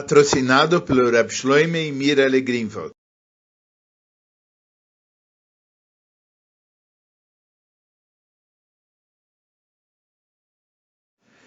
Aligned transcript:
patrocinado 0.00 0.80
pelo 0.80 1.10
Rab 1.10 1.30
Shloime 1.30 1.88
e 1.88 1.92
Mira 1.92 2.26
Greenwald. 2.40 2.92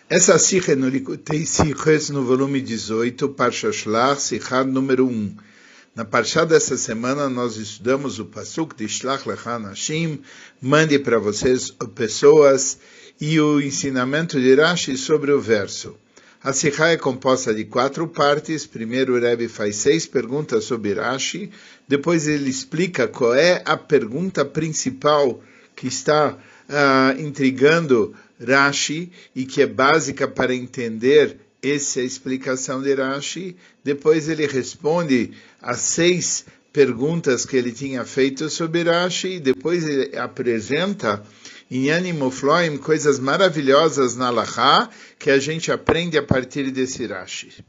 Essa 0.07 0.37
sikha 0.37 0.75
no 0.75 0.87
Likutei 0.87 1.47
Sikhs 1.47 2.11
no 2.11 2.23
volume 2.23 2.61
18, 2.61 3.29
Parsha 3.29 3.71
Shlach, 3.71 4.21
Sikhad 4.21 4.69
número 4.69 5.07
1. 5.07 5.35
Na 5.95 6.05
Parsha 6.05 6.45
dessa 6.45 6.77
semana 6.77 7.27
nós 7.27 7.57
estudamos 7.57 8.19
o 8.19 8.25
Pasuk 8.25 8.75
de 8.75 8.87
Shlach 8.87 9.27
Lechan 9.27 9.63
Hashim, 9.63 10.21
mande 10.61 10.99
para 10.99 11.17
vocês 11.17 11.71
pessoas, 11.95 12.77
e 13.19 13.39
o 13.39 13.59
ensinamento 13.59 14.39
de 14.39 14.53
Rashi 14.53 14.95
sobre 14.95 15.31
o 15.31 15.41
verso. 15.41 16.02
A 16.43 16.51
Sikha 16.51 16.87
é 16.87 16.97
composta 16.97 17.53
de 17.53 17.63
quatro 17.63 18.05
partes. 18.05 18.65
Primeiro, 18.65 19.15
o 19.15 19.19
Rebbe 19.19 19.47
faz 19.47 19.77
seis 19.77 20.05
perguntas 20.05 20.65
sobre 20.65 20.93
Rashi. 20.93 21.49
Depois, 21.87 22.27
ele 22.27 22.49
explica 22.49 23.07
qual 23.07 23.33
é 23.33 23.61
a 23.63 23.77
pergunta 23.77 24.43
principal 24.43 25.41
que 25.73 25.87
está 25.87 26.33
uh, 26.33 27.21
intrigando 27.21 28.13
Rashi 28.45 29.09
e 29.33 29.45
que 29.45 29.61
é 29.61 29.65
básica 29.65 30.27
para 30.27 30.53
entender 30.53 31.37
essa 31.63 32.01
explicação 32.01 32.81
de 32.81 32.93
Rashi. 32.93 33.55
Depois, 33.81 34.27
ele 34.27 34.45
responde 34.45 35.31
as 35.61 35.79
seis 35.79 36.45
perguntas 36.73 37.45
que 37.45 37.55
ele 37.55 37.71
tinha 37.71 38.03
feito 38.03 38.49
sobre 38.49 38.83
Rashi. 38.83 39.39
Depois, 39.39 39.87
ele 39.87 40.17
apresenta 40.17 41.23
em 41.69 41.89
Ânimo 41.89 42.29
Floim, 42.29 42.77
coisas 42.77 43.19
maravilhosas 43.19 44.15
na 44.15 44.29
Laha, 44.29 44.89
que 45.17 45.29
a 45.29 45.39
gente 45.39 45.71
aprende 45.71 46.17
a 46.17 46.23
partir 46.23 46.71
desse 46.71 47.05
Rashi. 47.05 47.63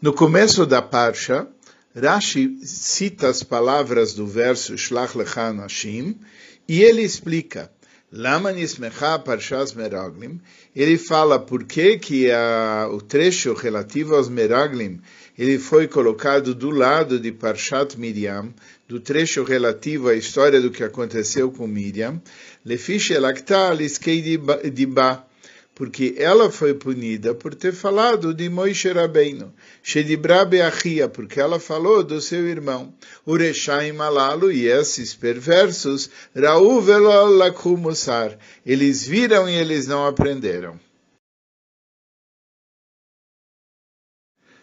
No 0.00 0.12
começo 0.12 0.64
da 0.64 0.80
Parsha, 0.80 1.48
Rashi 1.94 2.58
cita 2.64 3.28
as 3.28 3.42
palavras 3.42 4.14
do 4.14 4.26
verso 4.26 4.78
Shlach 4.78 5.16
Lecha 5.18 5.52
Nashim 5.52 6.16
e 6.68 6.82
ele 6.82 7.02
explica 7.02 7.72
Lama 8.12 8.52
Nismecha 8.52 9.18
Parshas 9.18 9.72
Meraglim. 9.72 10.40
Ele 10.74 10.96
fala 10.96 11.38
por 11.38 11.64
que, 11.64 11.98
que 11.98 12.30
a, 12.30 12.88
o 12.92 13.00
trecho 13.00 13.52
relativo 13.54 14.14
aos 14.14 14.28
Meraglim 14.28 15.00
ele 15.38 15.56
foi 15.58 15.86
colocado 15.86 16.52
do 16.52 16.68
lado 16.70 17.20
de 17.20 17.30
Parshat 17.30 17.96
Miriam, 17.96 18.52
do 18.88 18.98
trecho 18.98 19.44
relativo 19.44 20.08
à 20.08 20.14
história 20.14 20.60
do 20.60 20.70
que 20.70 20.82
aconteceu 20.82 21.50
com 21.50 21.66
Miriam, 21.66 22.22
diba, 24.72 25.26
porque 25.74 26.14
ela 26.16 26.50
foi 26.50 26.74
punida 26.74 27.34
por 27.34 27.54
ter 27.54 27.72
falado 27.72 28.32
de 28.34 28.48
Moishe 28.48 28.90
Rabbeinu, 28.90 29.52
Shedibra 29.82 30.44
Beachia, 30.44 31.08
porque 31.08 31.38
ela 31.38 31.60
falou 31.60 32.02
do 32.02 32.20
seu 32.20 32.48
irmão, 32.48 32.92
Ureshaim 33.26 33.92
Malalo, 33.92 34.50
e 34.50 34.66
esses 34.66 35.14
perversos, 35.14 36.10
Ra'u 36.34 36.82
Musar, 37.76 38.36
eles 38.64 39.06
viram 39.06 39.48
e 39.48 39.54
eles 39.54 39.86
não 39.86 40.06
aprenderam. 40.06 40.87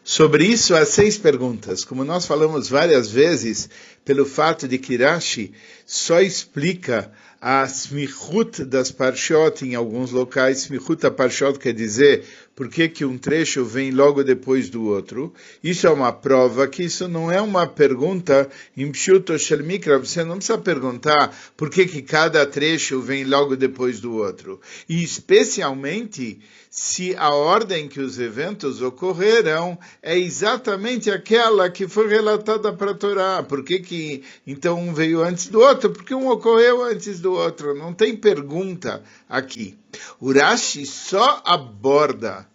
Sobre 0.07 0.45
isso, 0.45 0.75
há 0.75 0.85
seis 0.85 1.17
perguntas. 1.17 1.83
Como 1.83 2.05
nós 2.05 2.27
falamos 2.27 2.69
várias 2.69 3.09
vezes, 3.09 3.67
pelo 4.05 4.23
fato 4.23 4.67
de 4.67 4.77
que 4.77 4.95
Rashi 4.97 5.51
só 5.83 6.21
explica 6.21 7.11
a 7.47 7.63
smichut 7.65 8.65
das 8.65 8.91
parshot 8.91 9.63
em 9.63 9.75
alguns 9.75 10.09
locais. 10.09 10.63
Smichut 10.63 11.05
a 11.05 11.11
parshot 11.11 11.59
quer 11.59 11.73
dizer 11.73 12.25
por 12.55 12.67
que, 12.69 12.89
que 12.89 13.05
um 13.05 13.19
trecho 13.19 13.63
vem 13.63 13.91
logo 13.91 14.23
depois 14.23 14.67
do 14.67 14.85
outro. 14.85 15.31
Isso 15.63 15.85
é 15.85 15.91
uma 15.91 16.11
prova 16.11 16.67
que 16.67 16.81
isso 16.81 17.07
não 17.07 17.31
é 17.31 17.39
uma 17.39 17.67
pergunta 17.67 18.49
em 18.75 18.91
Pshuto 18.91 19.37
Shel 19.37 19.63
Mikra. 19.63 19.99
Você 19.99 20.23
não 20.23 20.37
precisa 20.37 20.57
perguntar 20.57 21.37
por 21.55 21.69
que, 21.69 21.85
que 21.85 22.01
cada 22.01 22.47
trecho 22.47 22.99
vem 22.99 23.23
logo 23.25 23.55
depois 23.55 23.99
do 23.99 24.15
outro. 24.15 24.59
E 24.89 25.03
especialmente 25.03 26.39
se 26.77 27.15
a 27.15 27.29
ordem 27.29 27.87
que 27.87 28.01
os 28.01 28.19
eventos 28.19 28.81
ocorreram 28.81 29.79
é 30.03 30.19
exatamente 30.19 31.09
aquela 31.09 31.69
que 31.69 31.87
foi 31.87 32.09
relatada 32.09 32.73
para 32.73 32.93
Torá. 32.93 33.41
Por 33.43 33.63
que, 33.63 33.79
que 33.79 34.23
então 34.45 34.77
um 34.77 34.93
veio 34.93 35.23
antes 35.23 35.47
do 35.47 35.61
outro? 35.61 35.89
Porque 35.89 36.13
um 36.13 36.27
ocorreu 36.27 36.83
antes 36.83 37.21
do 37.21 37.34
outro. 37.35 37.75
Não 37.75 37.93
tem 37.93 38.15
pergunta 38.15 39.03
aqui. 39.29 39.77
Urashi 40.21 40.85
só 40.85 41.41
aborda 41.45 42.47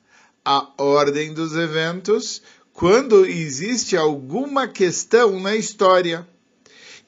a 0.44 0.68
ordem 0.78 1.32
dos 1.32 1.54
eventos 1.54 2.42
quando 2.72 3.26
existe 3.26 3.96
alguma 3.96 4.66
questão 4.66 5.38
na 5.38 5.54
história. 5.54 6.26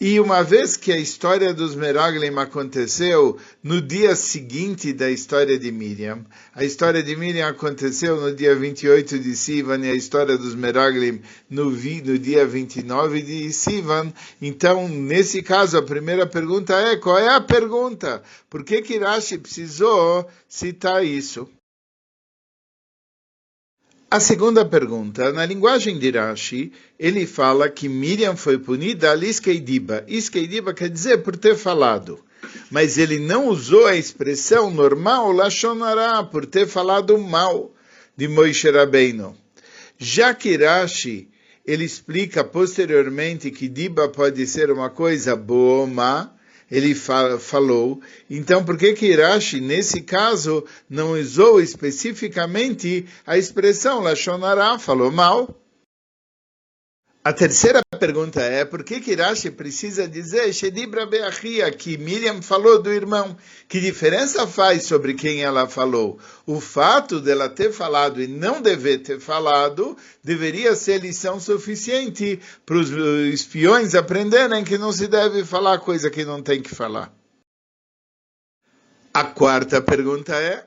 E 0.04 0.18
uma 0.18 0.42
vez 0.42 0.76
que 0.76 0.90
a 0.90 0.98
história 0.98 1.54
dos 1.54 1.76
Meraglim 1.76 2.36
aconteceu 2.36 3.38
no 3.62 3.80
dia 3.80 4.16
seguinte 4.16 4.92
da 4.92 5.08
história 5.08 5.56
de 5.56 5.70
Miriam, 5.70 6.26
a 6.52 6.64
história 6.64 7.00
de 7.04 7.14
Miriam 7.14 7.46
aconteceu 7.46 8.20
no 8.20 8.34
dia 8.34 8.52
28 8.52 9.16
de 9.20 9.36
Sivan 9.36 9.78
e 9.86 9.90
a 9.92 9.94
história 9.94 10.36
dos 10.36 10.56
Meraglim 10.56 11.22
no, 11.48 11.70
no 11.70 12.18
dia 12.18 12.44
29 12.44 13.22
de 13.22 13.52
Sivan, 13.52 14.12
então, 14.40 14.88
nesse 14.88 15.40
caso, 15.40 15.78
a 15.78 15.82
primeira 15.82 16.26
pergunta 16.26 16.74
é, 16.74 16.96
qual 16.96 17.16
é 17.16 17.28
a 17.28 17.40
pergunta? 17.40 18.24
Por 18.50 18.64
que 18.64 18.82
que 18.82 18.98
Rashi 18.98 19.38
precisou 19.38 20.28
citar 20.48 21.06
isso? 21.06 21.48
A 24.12 24.20
segunda 24.20 24.62
pergunta, 24.62 25.32
na 25.32 25.46
linguagem 25.46 25.98
de 25.98 26.10
Rashi, 26.10 26.70
ele 26.98 27.24
fala 27.24 27.70
que 27.70 27.88
Miriam 27.88 28.36
foi 28.36 28.58
punida 28.58 29.10
al 29.10 29.22
iskeidiba. 29.24 30.04
Iskeidiba 30.06 30.74
quer 30.74 30.90
dizer 30.90 31.22
por 31.22 31.34
ter 31.34 31.56
falado. 31.56 32.22
Mas 32.70 32.98
ele 32.98 33.18
não 33.18 33.48
usou 33.48 33.86
a 33.86 33.96
expressão 33.96 34.70
normal, 34.70 35.32
lachonará, 35.32 36.22
por 36.22 36.44
ter 36.44 36.66
falado 36.66 37.16
mal 37.16 37.74
de 38.14 38.28
Moishe 38.28 38.70
Rabbeinu. 38.70 39.34
Já 39.96 40.34
que 40.34 40.58
Rashi, 40.58 41.30
ele 41.64 41.86
explica 41.86 42.44
posteriormente 42.44 43.50
que 43.50 43.66
diba 43.66 44.10
pode 44.10 44.46
ser 44.46 44.70
uma 44.70 44.90
coisa 44.90 45.34
boa 45.34 45.80
ou 45.80 45.86
má, 45.86 46.30
ele 46.72 46.94
falou. 46.94 48.00
Então, 48.30 48.64
por 48.64 48.78
que 48.78 48.94
que 48.94 49.04
Irashi, 49.04 49.60
nesse 49.60 50.00
caso, 50.00 50.64
não 50.88 51.12
usou 51.12 51.60
especificamente 51.60 53.04
a 53.26 53.36
expressão 53.36 54.00
Lashonará, 54.00 54.78
falou 54.78 55.12
mal? 55.12 55.61
A 57.24 57.32
terceira 57.32 57.80
pergunta 58.00 58.40
é, 58.40 58.64
por 58.64 58.82
que 58.82 59.00
Kirashi 59.00 59.48
precisa 59.48 60.08
dizer 60.08 60.52
Shedibra 60.52 61.06
Beachia, 61.06 61.70
que 61.70 61.96
Miriam 61.96 62.42
falou 62.42 62.82
do 62.82 62.92
irmão? 62.92 63.36
Que 63.68 63.78
diferença 63.80 64.44
faz 64.44 64.86
sobre 64.86 65.14
quem 65.14 65.40
ela 65.40 65.68
falou? 65.68 66.18
O 66.44 66.60
fato 66.60 67.20
dela 67.20 67.48
ter 67.48 67.72
falado 67.72 68.20
e 68.20 68.26
não 68.26 68.60
dever 68.60 69.04
ter 69.04 69.20
falado 69.20 69.96
deveria 70.24 70.74
ser 70.74 71.00
lição 71.00 71.38
suficiente 71.38 72.40
para 72.66 72.74
os 72.74 72.90
espiões 73.32 73.94
aprenderem 73.94 74.64
que 74.64 74.76
não 74.76 74.90
se 74.90 75.06
deve 75.06 75.44
falar 75.44 75.78
coisa 75.78 76.10
que 76.10 76.24
não 76.24 76.42
tem 76.42 76.60
que 76.60 76.74
falar. 76.74 77.14
A 79.14 79.22
quarta 79.22 79.80
pergunta 79.80 80.34
é, 80.34 80.66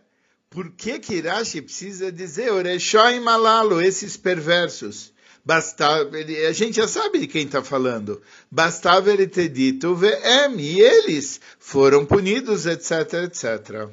por 0.49 0.72
que 0.72 0.99
Kirashi 0.99 1.61
precisa 1.61 2.09
dizer 2.13 2.49
Oreshoim 2.53 3.19
Malalo, 3.19 3.81
esses 3.81 4.16
perversos? 4.16 5.13
Bastava, 5.45 6.19
ele, 6.19 6.44
a 6.47 6.51
gente 6.51 6.78
já 6.78 6.88
sabe 6.88 7.19
de 7.19 7.28
quem 7.28 7.45
está 7.45 7.61
falando. 7.63 8.19
Bastava 8.50 9.13
ele 9.13 9.28
ter 9.28 9.47
dito 9.47 9.95
VM 9.95 10.57
e 10.57 10.81
eles 10.81 11.39
foram 11.59 12.03
punidos, 12.03 12.66
etc, 12.66 13.13
etc. 13.25 13.88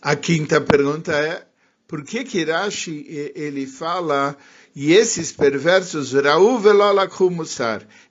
A 0.00 0.16
quinta 0.16 0.58
pergunta 0.58 1.12
é, 1.12 1.46
por 1.86 2.02
que 2.02 2.24
Kirashi 2.24 3.32
ele 3.34 3.66
fala 3.66 4.34
e 4.74 4.92
esses 4.92 5.32
perversos, 5.32 6.12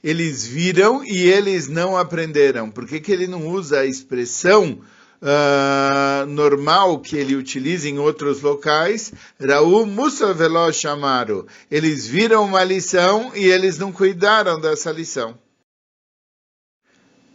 eles 0.04 0.46
viram 0.46 1.04
e 1.04 1.18
eles 1.24 1.68
não 1.68 1.98
aprenderam? 1.98 2.70
Por 2.70 2.86
que, 2.86 3.00
que 3.00 3.12
ele 3.12 3.26
não 3.26 3.48
usa 3.48 3.80
a 3.80 3.86
expressão 3.86 4.80
uh, 5.22 6.26
normal 6.26 7.00
que 7.00 7.16
ele 7.16 7.36
utiliza 7.36 7.88
em 7.88 8.00
outros 8.00 8.42
locais, 8.42 9.14
Raul 9.40 9.86
Musa 9.86 10.34
Velo 10.34 10.72
chamaram. 10.72 11.46
Eles 11.70 12.08
viram 12.08 12.46
uma 12.46 12.64
lição 12.64 13.32
e 13.36 13.46
eles 13.46 13.78
não 13.78 13.92
cuidaram 13.92 14.60
dessa 14.60 14.92
lição. 14.92 15.38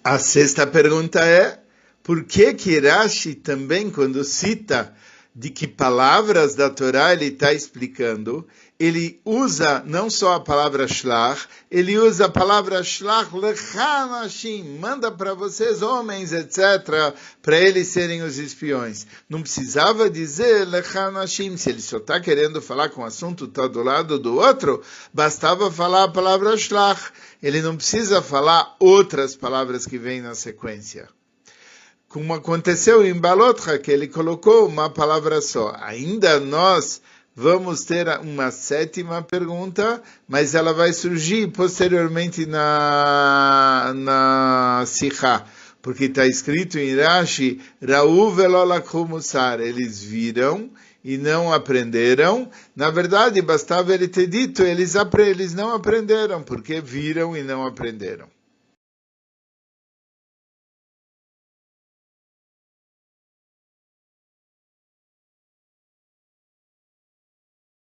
A 0.03 0.19
sexta 0.19 0.67
pergunta 0.67 1.25
é, 1.25 1.61
por 2.03 2.25
que 2.25 2.53
que 2.53 2.79
Rashi 2.79 3.35
também, 3.35 3.91
quando 3.91 4.23
cita 4.23 4.95
de 5.35 5.51
que 5.51 5.67
palavras 5.67 6.55
da 6.55 6.71
Torá 6.71 7.13
ele 7.13 7.27
está 7.27 7.53
explicando, 7.53 8.47
ele 8.79 9.21
usa 9.25 9.83
não 9.87 10.11
só 10.11 10.35
a 10.35 10.41
palavra 10.41 10.89
shlach, 10.89 11.47
ele 11.71 11.97
usa 11.97 12.27
a 12.27 12.29
palavra 12.29 12.83
shlach 12.83 13.33
lechanashim, 13.33 14.79
manda 14.81 15.13
para 15.13 15.33
vocês 15.33 15.81
homens, 15.81 16.33
etc., 16.33 17.15
para 17.41 17.59
eles 17.59 17.89
serem 17.89 18.23
os 18.23 18.37
espiões. 18.37 19.07
Não 19.29 19.43
precisava 19.43 20.11
dizer 20.11 20.67
lechanashim, 20.67 21.57
se 21.57 21.71
ele 21.71 21.81
só 21.81 21.99
está 21.99 22.21
querendo 22.21 22.61
falar 22.61 22.89
com 22.89 23.03
o 23.03 23.07
assunto 23.07 23.45
está 23.45 23.69
do 23.69 23.83
lado 23.83 24.19
do 24.19 24.35
outro, 24.35 24.83
bastava 25.13 25.71
falar 25.71 26.05
a 26.05 26.09
palavra 26.09 26.57
shlach. 26.57 27.13
Ele 27.41 27.63
não 27.63 27.77
precisa 27.77 28.21
falar 28.21 28.75
outras 28.81 29.37
palavras 29.37 29.87
que 29.87 29.99
vêm 29.99 30.21
na 30.21 30.35
sequência 30.35 31.09
como 32.15 32.33
aconteceu 32.33 33.05
em 33.05 33.13
Balotra, 33.13 33.77
que 33.77 33.91
ele 33.91 34.07
colocou 34.07 34.69
uma 34.69 34.89
palavra 34.89 35.41
só. 35.41 35.75
Ainda 35.81 36.39
nós 36.39 37.03
vamos 37.35 37.85
ter 37.85 38.09
uma 38.21 38.51
sétima 38.51 39.23
pergunta, 39.23 40.03
mas 40.29 40.55
ela 40.55 40.73
vai 40.73 40.93
surgir 40.93 41.49
posteriormente 41.49 42.47
na, 42.47 43.93
na 43.95 44.85
Sikha, 44.87 45.45
porque 45.83 46.05
está 46.05 46.27
escrito 46.27 46.79
em 46.79 46.97
Rashi, 46.97 47.61
Ra'u 47.87 48.31
velolakumusar, 48.31 49.61
eles 49.61 50.03
viram 50.03 50.71
e 51.05 51.19
não 51.19 51.53
aprenderam. 51.53 52.49
Na 52.75 52.91
verdade, 52.91 53.43
bastava 53.43 53.93
ele 53.93 54.09
ter 54.09 54.27
dito, 54.27 54.63
eles, 54.63 54.95
eles 55.19 55.53
não 55.53 55.75
aprenderam, 55.75 56.43
porque 56.43 56.81
viram 56.81 57.37
e 57.37 57.43
não 57.43 57.67
aprenderam. 57.67 58.34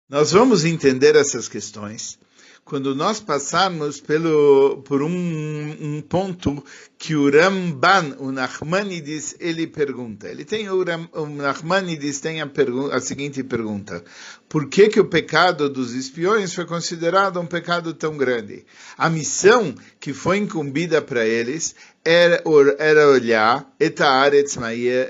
Nós 0.08 0.30
vamos 0.30 0.64
entender 0.64 1.16
essas 1.16 1.48
questões 1.48 2.16
quando 2.64 2.94
nós 2.94 3.18
passarmos 3.18 4.00
pelo, 4.00 4.82
por 4.84 5.02
um, 5.02 5.08
um, 5.08 6.00
ponto 6.00 6.64
que 6.98 7.14
o 7.14 7.30
Ramban, 7.30 8.16
o 8.18 8.32
Nachmanides, 8.32 9.36
ele 9.38 9.66
pergunta. 9.66 10.28
Ele 10.28 10.44
tem 10.44 10.68
o, 10.70 10.82
Ram, 10.82 11.08
o 11.12 11.26
Nachmanides 11.26 12.20
tem 12.20 12.40
a, 12.40 12.50
a, 12.92 13.00
seguinte 13.00 13.42
pergunta: 13.42 14.02
Por 14.48 14.68
que 14.68 14.88
que 14.88 15.00
o 15.00 15.04
pecado 15.04 15.68
dos 15.68 15.92
espiões 15.92 16.54
foi 16.54 16.64
considerado 16.64 17.38
um 17.38 17.46
pecado 17.46 17.92
tão 17.92 18.16
grande? 18.16 18.64
A 18.96 19.10
missão 19.10 19.74
que 20.00 20.14
foi 20.14 20.38
incumbida 20.38 21.02
para 21.02 21.26
eles 21.26 21.74
era, 22.04 22.42
era 22.78 23.08
olhar, 23.08 23.66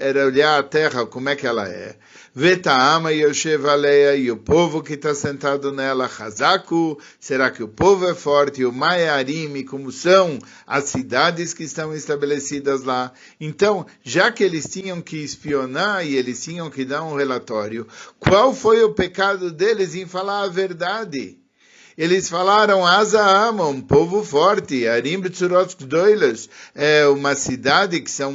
era 0.01 0.27
olhar 0.27 0.59
a 0.59 0.63
terra 0.63 1.07
como 1.07 1.29
é 1.29 1.37
que 1.37 1.47
ela 1.47 1.69
é 1.69 1.97
Vetaama 2.39 3.13
Yoshev 3.13 3.65
e 4.19 4.31
o 4.31 4.37
povo 4.37 4.83
que 4.83 4.93
está 4.93 5.15
sentado 5.15 5.73
nela, 5.73 6.05
Hazaku, 6.05 6.99
será 7.19 7.51
que 7.51 7.63
o 7.63 7.69
povo 7.69 8.07
é 8.07 8.15
forte? 8.15 8.63
O 8.63 8.71
Maiarim, 8.71 9.65
como 9.65 9.91
são 9.91 10.39
as 10.67 10.85
cidades 10.85 11.55
que 11.55 11.63
estão 11.65 11.76
estabelecidas 11.95 12.85
lá? 12.85 13.13
Então, 13.41 13.87
já 14.03 14.31
que 14.31 14.43
eles 14.43 14.67
tinham 14.67 15.01
que 15.01 15.17
espionar 15.17 16.07
e 16.07 16.17
eles 16.17 16.43
tinham 16.43 16.71
que 16.71 16.85
dar 16.85 17.03
um 17.03 17.17
relatório, 17.17 17.87
qual 18.19 18.55
foi 18.55 18.83
o 18.83 18.95
pecado 18.95 19.51
deles 19.51 19.95
em 19.95 20.07
falar 20.07 20.43
a 20.43 20.49
verdade? 20.49 21.39
Eles 21.97 22.29
falaram 22.29 22.87
Azaama, 22.87 23.67
um 23.67 23.81
povo 23.81 24.23
forte, 24.23 24.87
Arim 24.87 25.19
B'tzurot 25.19 25.75
Gdoilas, 25.79 26.47
é 26.75 27.07
uma 27.07 27.35
cidade 27.35 28.01
que 28.03 28.11
são 28.11 28.31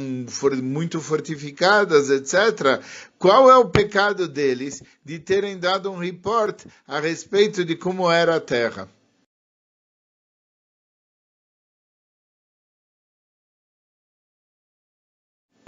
muito 0.60 1.00
fortificadas, 1.00 2.10
etc. 2.10 2.82
Qual 3.20 3.48
é 3.48 3.56
o 3.56 3.68
pecado 3.68 4.26
deles 4.26 4.82
de 5.04 5.20
terem 5.20 5.58
dado 5.58 5.92
um 5.92 5.96
report 5.96 6.64
a 6.88 6.98
respeito 6.98 7.64
de 7.64 7.76
como 7.76 8.10
era 8.10 8.34
a 8.34 8.40
terra? 8.40 8.88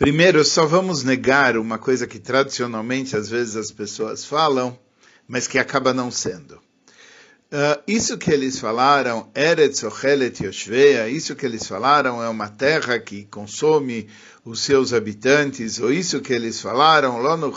Primeiro, 0.04 0.44
só 0.44 0.66
vamos 0.66 1.02
negar 1.02 1.56
uma 1.56 1.78
coisa 1.78 2.06
que 2.06 2.18
tradicionalmente 2.18 3.16
às 3.16 3.26
vezes 3.26 3.56
as 3.56 3.70
pessoas 3.70 4.22
falam, 4.22 4.78
mas 5.26 5.48
que 5.48 5.58
acaba 5.58 5.94
não 5.94 6.10
sendo. 6.10 6.56
Uh, 6.56 7.80
isso 7.88 8.18
que 8.18 8.30
eles 8.30 8.58
falaram, 8.58 9.30
Eretz 9.34 9.82
Ochelet 9.82 10.44
Yoshveia, 10.44 11.08
isso 11.08 11.34
que 11.34 11.46
eles 11.46 11.66
falaram 11.66 12.22
é 12.22 12.28
uma 12.28 12.50
terra 12.50 12.98
que 12.98 13.24
consome 13.30 14.06
os 14.44 14.60
seus 14.60 14.92
habitantes, 14.92 15.80
ou 15.80 15.90
isso 15.90 16.20
que 16.20 16.34
eles 16.34 16.60
falaram, 16.60 17.22
Lono 17.22 17.50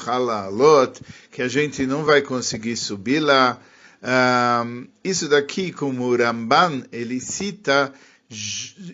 Lot, 0.49 1.01
que 1.29 1.41
a 1.41 1.49
gente 1.49 1.85
não 1.85 2.05
vai 2.05 2.21
conseguir 2.21 2.77
subir 2.77 3.19
lá. 3.19 3.59
Uh, 4.01 4.87
isso 5.03 5.27
daqui, 5.27 5.73
como 5.73 6.05
o 6.05 6.15
Ramban, 6.15 6.85
ele 6.93 7.19
cita, 7.19 7.91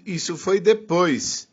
isso 0.07 0.35
foi 0.37 0.59
depois. 0.59 1.52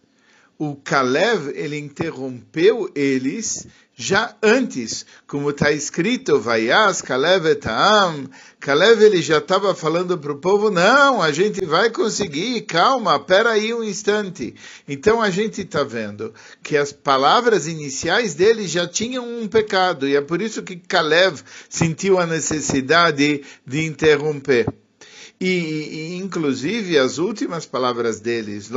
O 0.63 0.77
Kalev, 0.77 1.53
ele 1.55 1.79
interrompeu 1.79 2.91
eles 2.95 3.67
já 3.95 4.37
antes, 4.43 5.07
como 5.27 5.49
está 5.49 5.73
escrito, 5.73 6.39
Vaias, 6.39 7.01
Kalev 7.01 7.47
etam, 7.47 8.29
Kalev 8.61 9.03
ele 9.03 9.23
já 9.23 9.39
estava 9.39 9.75
falando 9.75 10.19
para 10.19 10.33
o 10.33 10.37
povo, 10.37 10.71
não, 10.71 11.23
a 11.23 11.33
gente 11.33 11.65
vai 11.65 11.89
conseguir, 11.89 12.61
calma, 12.67 13.17
espera 13.17 13.53
aí 13.53 13.73
um 13.73 13.83
instante. 13.83 14.55
Então 14.87 15.23
a 15.23 15.31
gente 15.31 15.63
está 15.63 15.83
vendo 15.83 16.35
que 16.63 16.77
as 16.77 16.93
palavras 16.93 17.67
iniciais 17.67 18.35
dele 18.35 18.69
já 18.69 18.87
tinham 18.87 19.27
um 19.27 19.49
pecado, 19.49 20.07
e 20.07 20.15
é 20.15 20.21
por 20.21 20.43
isso 20.43 20.63
que 20.63 20.77
Kalev 20.77 21.41
sentiu 21.71 22.19
a 22.19 22.27
necessidade 22.27 23.43
de 23.67 23.87
interromper. 23.87 24.67
E, 25.41 25.47
e, 25.47 26.17
inclusive 26.17 26.99
as 26.99 27.17
últimas 27.17 27.65
palavras 27.65 28.21
deles, 28.21 28.69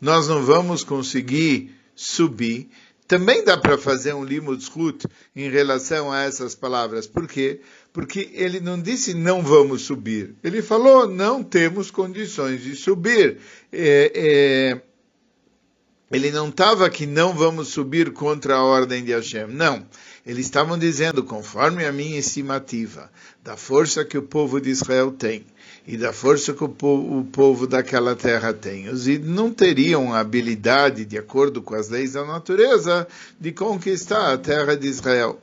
nós 0.00 0.28
não 0.28 0.42
vamos 0.42 0.84
conseguir 0.84 1.74
subir, 1.94 2.68
também 3.08 3.44
dá 3.44 3.56
para 3.56 3.76
fazer 3.76 4.14
um 4.14 4.24
limud 4.24 4.62
em 5.34 5.50
relação 5.50 6.10
a 6.10 6.22
essas 6.22 6.54
palavras. 6.54 7.06
Por 7.06 7.26
quê? 7.26 7.60
Porque 7.92 8.30
ele 8.32 8.60
não 8.60 8.80
disse 8.80 9.12
não 9.14 9.42
vamos 9.42 9.82
subir. 9.82 10.34
Ele 10.42 10.62
falou 10.62 11.06
não 11.06 11.42
temos 11.42 11.90
condições 11.90 12.62
de 12.62 12.74
subir. 12.74 13.38
É, 13.72 14.12
é, 14.14 14.82
ele 16.12 16.30
não 16.30 16.48
estava 16.48 16.90
que 16.90 17.06
não 17.06 17.32
vamos 17.32 17.68
subir 17.68 18.12
contra 18.12 18.56
a 18.56 18.62
ordem 18.62 19.02
de 19.02 19.12
Hashem. 19.12 19.46
Não. 19.48 19.86
Eles 20.26 20.46
estavam 20.46 20.78
dizendo, 20.78 21.24
conforme 21.24 21.84
a 21.84 21.92
minha 21.92 22.18
estimativa, 22.18 23.10
da 23.42 23.56
força 23.56 24.04
que 24.04 24.16
o 24.16 24.22
povo 24.22 24.60
de 24.60 24.70
Israel 24.70 25.10
tem, 25.10 25.44
e 25.86 25.96
da 25.96 26.12
força 26.12 26.52
que 26.52 26.62
o 26.62 26.68
povo, 26.68 27.18
o 27.18 27.24
povo 27.24 27.66
daquela 27.66 28.14
terra 28.14 28.52
tem. 28.52 28.88
Os 28.88 29.06
não 29.06 29.52
teriam 29.52 30.12
a 30.12 30.20
habilidade, 30.20 31.04
de 31.04 31.18
acordo 31.18 31.60
com 31.60 31.74
as 31.74 31.88
leis 31.88 32.12
da 32.12 32.24
natureza, 32.24 33.08
de 33.40 33.50
conquistar 33.50 34.32
a 34.32 34.38
terra 34.38 34.76
de 34.76 34.86
Israel. 34.86 35.40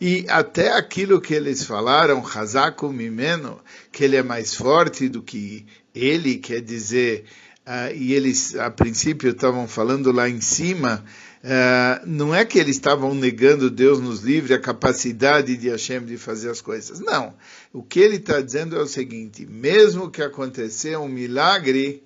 E 0.00 0.24
até 0.28 0.72
aquilo 0.72 1.20
que 1.20 1.34
eles 1.34 1.64
falaram, 1.64 2.24
Hazaku 2.24 2.92
Mimeno, 2.92 3.60
que 3.90 4.04
ele 4.04 4.16
é 4.16 4.22
mais 4.22 4.54
forte 4.54 5.08
do 5.08 5.22
que 5.22 5.64
ele, 5.94 6.36
quer 6.36 6.60
dizer, 6.60 7.24
uh, 7.66 7.94
e 7.94 8.14
eles 8.14 8.54
a 8.56 8.70
princípio 8.70 9.30
estavam 9.30 9.66
falando 9.66 10.12
lá 10.12 10.28
em 10.28 10.40
cima, 10.40 11.04
Uh, 11.42 12.06
não 12.06 12.32
é 12.32 12.44
que 12.44 12.56
eles 12.56 12.76
estavam 12.76 13.16
negando 13.16 13.68
Deus 13.68 13.98
nos 13.98 14.20
livre 14.20 14.54
a 14.54 14.60
capacidade 14.60 15.56
de 15.56 15.68
Hashem 15.68 16.04
de 16.04 16.16
fazer 16.16 16.48
as 16.48 16.60
coisas. 16.60 17.00
Não. 17.00 17.34
O 17.72 17.82
que 17.82 17.98
ele 17.98 18.16
está 18.16 18.40
dizendo 18.40 18.76
é 18.76 18.78
o 18.80 18.86
seguinte: 18.86 19.44
mesmo 19.44 20.08
que 20.08 20.22
aconteça 20.22 20.96
um 21.00 21.08
milagre, 21.08 22.04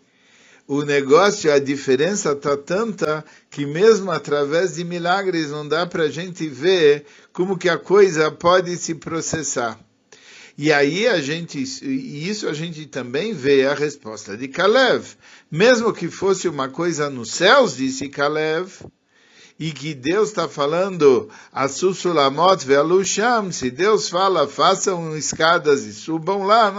o 0.67 0.83
negócio, 0.83 1.53
a 1.53 1.59
diferença 1.59 2.33
está 2.33 2.57
tanta 2.57 3.23
que 3.51 3.67
mesmo 3.67 4.11
através 4.11 4.77
de 4.77 4.85
milagres 4.85 5.51
não 5.51 5.69
dá 5.69 5.87
para 5.87 6.05
a 6.05 6.11
gente 6.11 6.49
ver 6.49 7.05
como 7.31 7.59
que 7.59 7.69
a 7.69 7.77
coisa 7.77 8.31
pode 8.31 8.75
se 8.79 8.95
processar. 8.95 9.79
E 10.59 10.73
aí 10.73 11.07
a 11.07 11.21
gente, 11.21 11.59
e 11.83 12.29
isso 12.29 12.49
a 12.49 12.55
gente 12.55 12.87
também 12.87 13.35
vê 13.35 13.67
a 13.67 13.75
resposta 13.75 14.37
de 14.37 14.49
Kalev. 14.49 15.05
Mesmo 15.51 15.93
que 15.93 16.09
fosse 16.09 16.49
uma 16.49 16.69
coisa 16.69 17.11
nos 17.11 17.31
céus, 17.31 17.77
disse 17.77 18.09
Kalev, 18.09 18.73
e 19.59 19.71
que 19.71 19.95
Deus 19.95 20.29
está 20.29 20.49
falando 20.49 21.29
a 21.53 21.69
Susulamot 21.69 22.65
ve'alusham, 22.65 23.53
se 23.53 23.71
Deus 23.71 24.09
fala, 24.09 24.49
façam 24.49 25.17
escadas 25.17 25.85
e 25.85 25.93
subam 25.93 26.45
lá, 26.45 26.73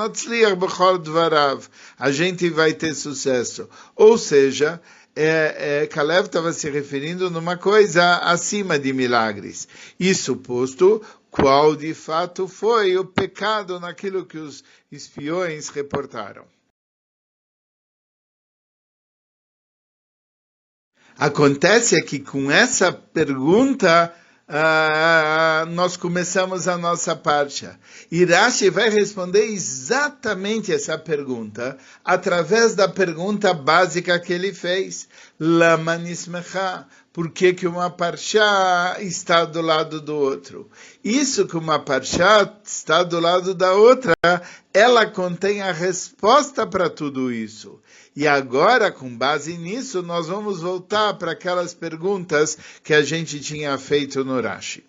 a 1.99 2.11
gente 2.11 2.49
vai 2.49 2.73
ter 2.73 2.95
sucesso. 2.95 3.69
Ou 3.95 4.17
seja, 4.17 4.81
é, 5.19 5.81
é, 5.81 5.87
Caleb 5.87 6.27
estava 6.27 6.53
se 6.53 6.69
referindo 6.69 7.31
numa 7.31 7.57
coisa 7.57 8.17
acima 8.17 8.77
de 8.77 8.93
milagres. 8.93 9.67
Isso 9.99 10.35
posto, 10.35 11.01
qual 11.31 11.75
de 11.75 11.93
fato 11.93 12.47
foi 12.47 12.97
o 12.97 13.05
pecado 13.05 13.79
naquilo 13.79 14.25
que 14.25 14.37
os 14.37 14.63
espiões 14.91 15.69
reportaram. 15.69 16.45
Acontece 21.17 21.99
que 22.03 22.19
com 22.19 22.51
essa 22.51 22.91
pergunta, 22.91 24.13
ah, 24.47 25.65
nós 25.69 25.97
começamos 25.97 26.67
a 26.67 26.77
nossa 26.77 27.15
parte. 27.15 27.67
E 28.11 28.23
Rashi 28.23 28.69
vai 28.69 28.89
responder 28.89 29.43
exatamente 29.45 30.71
essa 30.71 30.97
pergunta 30.97 31.77
através 32.05 32.75
da 32.75 32.87
pergunta 32.87 33.53
básica 33.53 34.19
que 34.19 34.31
ele 34.31 34.53
fez. 34.53 35.09
Lama 35.39 35.97
nismecha. 35.97 36.85
Por 37.17 37.31
que, 37.31 37.65
uma 37.65 37.89
parchá 37.89 38.97
está 38.99 39.43
do 39.43 39.59
lado 39.59 39.99
do 39.99 40.15
outro? 40.15 40.69
Isso 41.03 41.47
que 41.47 41.57
uma 41.57 41.79
parchá 41.79 42.47
está 42.63 43.01
do 43.01 43.19
lado 43.19 43.55
da 43.55 43.73
outra, 43.73 44.13
ela 44.71 45.03
contém 45.07 45.59
a 45.63 45.71
resposta 45.71 46.67
para 46.67 46.91
tudo 46.91 47.31
isso. 47.31 47.81
E 48.15 48.27
agora, 48.27 48.91
com 48.91 49.09
base 49.17 49.57
nisso, 49.57 50.03
nós 50.03 50.27
vamos 50.27 50.61
voltar 50.61 51.15
para 51.15 51.31
aquelas 51.31 51.73
perguntas 51.73 52.55
que 52.83 52.93
a 52.93 53.01
gente 53.01 53.39
tinha 53.39 53.75
feito 53.79 54.23
no 54.23 54.39
Rashi. 54.39 54.85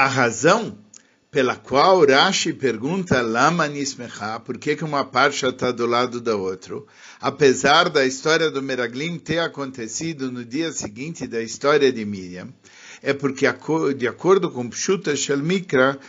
A 0.00 0.06
razão 0.06 0.78
pela 1.30 1.54
qual 1.56 2.06
Rashi 2.06 2.54
pergunta 2.54 3.20
Lama 3.20 3.68
Nismecha, 3.68 4.40
por 4.40 4.56
que, 4.56 4.74
que 4.74 4.82
uma 4.82 5.04
parcha 5.04 5.48
está 5.48 5.70
do 5.70 5.84
lado 5.84 6.22
da 6.22 6.34
outra, 6.34 6.80
apesar 7.20 7.90
da 7.90 8.06
história 8.06 8.50
do 8.50 8.62
Meraglim 8.62 9.18
ter 9.18 9.40
acontecido 9.40 10.32
no 10.32 10.42
dia 10.42 10.72
seguinte 10.72 11.26
da 11.26 11.42
história 11.42 11.92
de 11.92 12.02
Miriam, 12.06 12.48
é 13.02 13.12
porque, 13.12 13.44
de 13.94 14.08
acordo 14.08 14.50
com 14.50 14.70
Pshuta 14.70 15.14
Shalmikra, 15.14 16.00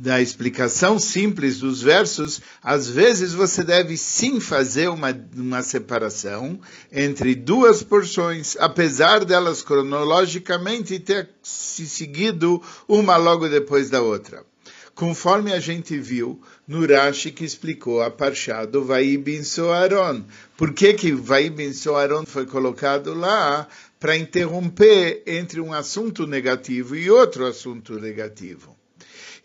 da 0.00 0.18
explicação 0.18 0.98
simples 0.98 1.58
dos 1.58 1.82
versos, 1.82 2.40
às 2.62 2.88
vezes 2.88 3.34
você 3.34 3.62
deve 3.62 3.98
sim 3.98 4.40
fazer 4.40 4.88
uma, 4.88 5.14
uma 5.36 5.62
separação 5.62 6.58
entre 6.90 7.34
duas 7.34 7.82
porções, 7.82 8.56
apesar 8.58 9.26
delas 9.26 9.60
cronologicamente 9.60 10.98
ter 10.98 11.28
se 11.42 11.86
seguido 11.86 12.62
uma 12.88 13.18
logo 13.18 13.46
depois 13.46 13.90
da 13.90 14.00
outra 14.00 14.42
conforme 14.94 15.50
a 15.50 15.60
gente 15.60 15.96
viu 15.96 16.38
no 16.68 16.86
Rashi 16.86 17.30
que 17.30 17.42
explicou 17.42 18.02
a 18.02 18.10
Parshá 18.10 18.66
do 18.66 18.84
Vaibin 18.84 19.42
Soaron. 19.42 20.24
Por 20.58 20.74
que 20.74 20.92
que 20.92 21.12
Vaibin 21.12 21.72
Soaron 21.72 22.26
foi 22.26 22.44
colocado 22.44 23.14
lá? 23.14 23.66
Para 23.98 24.16
interromper 24.16 25.22
entre 25.26 25.58
um 25.58 25.72
assunto 25.72 26.26
negativo 26.26 26.94
e 26.94 27.10
outro 27.10 27.46
assunto 27.46 27.98
negativo. 27.98 28.76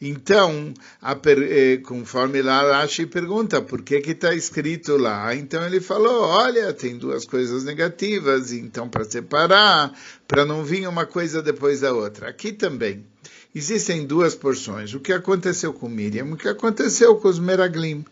Então, 0.01 0.73
a, 1.01 1.13
eh, 1.13 1.77
conforme 1.77 2.41
lá 2.41 2.79
Rashi 2.79 3.05
pergunta, 3.05 3.61
por 3.61 3.81
que 3.81 4.01
que 4.01 4.11
está 4.11 4.33
escrito 4.33 4.97
lá? 4.97 5.33
Então 5.33 5.65
ele 5.65 5.79
falou, 5.79 6.23
olha, 6.23 6.73
tem 6.73 6.97
duas 6.97 7.25
coisas 7.25 7.63
negativas, 7.63 8.51
então 8.51 8.89
para 8.89 9.05
separar, 9.05 9.93
para 10.27 10.45
não 10.45 10.63
vir 10.63 10.87
uma 10.87 11.05
coisa 11.05 11.41
depois 11.41 11.81
da 11.81 11.93
outra. 11.93 12.29
Aqui 12.29 12.51
também 12.51 13.05
existem 13.53 14.05
duas 14.05 14.35
porções. 14.35 14.93
O 14.93 14.99
que 14.99 15.13
aconteceu 15.13 15.73
com 15.73 15.87
Miriam, 15.87 16.33
o 16.33 16.37
que 16.37 16.49
aconteceu 16.49 17.15
com 17.15 17.29
os 17.29 17.39
Meraglim. 17.39 18.03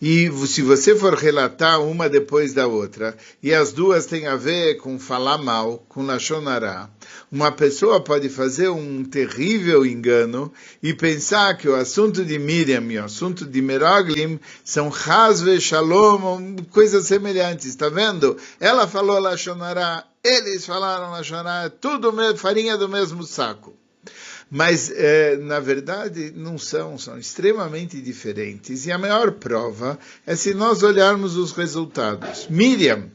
E 0.00 0.30
se 0.46 0.62
você 0.62 0.96
for 0.96 1.14
relatar 1.14 1.82
uma 1.82 2.08
depois 2.08 2.54
da 2.54 2.66
outra, 2.66 3.14
e 3.42 3.52
as 3.52 3.70
duas 3.70 4.06
têm 4.06 4.26
a 4.26 4.34
ver 4.34 4.76
com 4.76 4.98
falar 4.98 5.36
mal, 5.36 5.84
com 5.90 6.02
Lachonará, 6.02 6.88
uma 7.30 7.52
pessoa 7.52 8.00
pode 8.00 8.30
fazer 8.30 8.70
um 8.70 9.04
terrível 9.04 9.84
engano 9.84 10.50
e 10.82 10.94
pensar 10.94 11.54
que 11.58 11.68
o 11.68 11.74
assunto 11.74 12.24
de 12.24 12.38
Miriam 12.38 12.90
e 12.90 12.98
o 12.98 13.04
assunto 13.04 13.44
de 13.44 13.60
Meraglim 13.60 14.40
são 14.64 14.90
Hazve, 14.90 15.60
Shalom, 15.60 16.56
coisas 16.70 17.06
semelhantes, 17.06 17.66
está 17.66 17.90
vendo? 17.90 18.38
Ela 18.58 18.88
falou 18.88 19.20
Lachonará, 19.20 20.04
eles 20.24 20.64
falaram 20.64 21.10
Lachonará, 21.10 21.68
tudo 21.68 22.10
farinha 22.36 22.78
do 22.78 22.88
mesmo 22.88 23.22
saco 23.22 23.79
mas 24.50 24.90
é, 24.90 25.36
na 25.36 25.60
verdade 25.60 26.32
não 26.34 26.58
são, 26.58 26.98
são 26.98 27.16
extremamente 27.16 28.00
diferentes. 28.00 28.86
E 28.86 28.92
a 28.92 28.98
maior 28.98 29.32
prova 29.32 29.98
é 30.26 30.34
se 30.34 30.52
nós 30.52 30.82
olharmos 30.82 31.36
os 31.36 31.52
resultados. 31.52 32.48
Miriam, 32.50 33.10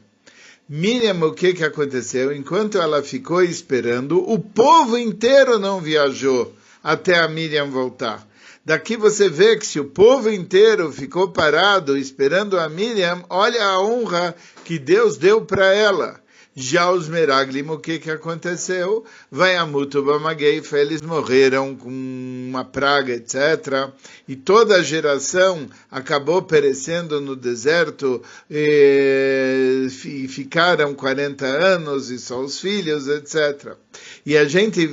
Miriam, 0.68 1.22
o 1.22 1.32
que, 1.32 1.52
que 1.52 1.62
aconteceu? 1.62 2.34
Enquanto 2.34 2.78
ela 2.78 3.02
ficou 3.02 3.42
esperando, 3.42 4.18
o 4.28 4.38
povo 4.38 4.98
inteiro 4.98 5.60
não 5.60 5.80
viajou 5.80 6.52
até 6.82 7.20
a 7.20 7.28
Miriam 7.28 7.70
voltar. 7.70 8.26
Daqui 8.64 8.96
você 8.96 9.28
vê 9.28 9.56
que 9.56 9.64
se 9.64 9.78
o 9.78 9.84
povo 9.84 10.28
inteiro 10.28 10.90
ficou 10.90 11.30
parado 11.30 11.96
esperando 11.96 12.58
a 12.58 12.68
Miriam, 12.68 13.24
olha 13.30 13.64
a 13.64 13.80
honra 13.80 14.34
que 14.64 14.76
Deus 14.76 15.16
deu 15.16 15.40
para 15.40 15.72
ela. 15.72 16.20
Já 16.58 16.90
os 16.90 17.06
Meraglim, 17.06 17.68
o 17.68 17.78
que, 17.78 17.98
que 17.98 18.10
aconteceu? 18.10 19.04
Vai 19.30 19.56
a 19.56 19.66
Mutubamagueifa, 19.66 20.78
eles 20.78 21.02
morreram 21.02 21.76
com 21.76 21.90
uma 21.90 22.64
praga, 22.64 23.12
etc. 23.12 23.90
E 24.26 24.34
toda 24.34 24.76
a 24.76 24.82
geração 24.82 25.68
acabou 25.90 26.40
perecendo 26.40 27.20
no 27.20 27.36
deserto 27.36 28.22
e 28.50 29.86
ficaram 30.30 30.94
40 30.94 31.44
anos 31.44 32.10
e 32.10 32.18
só 32.18 32.40
os 32.40 32.58
filhos, 32.58 33.06
etc. 33.06 33.74
E 34.24 34.34
a 34.34 34.46
gente 34.46 34.88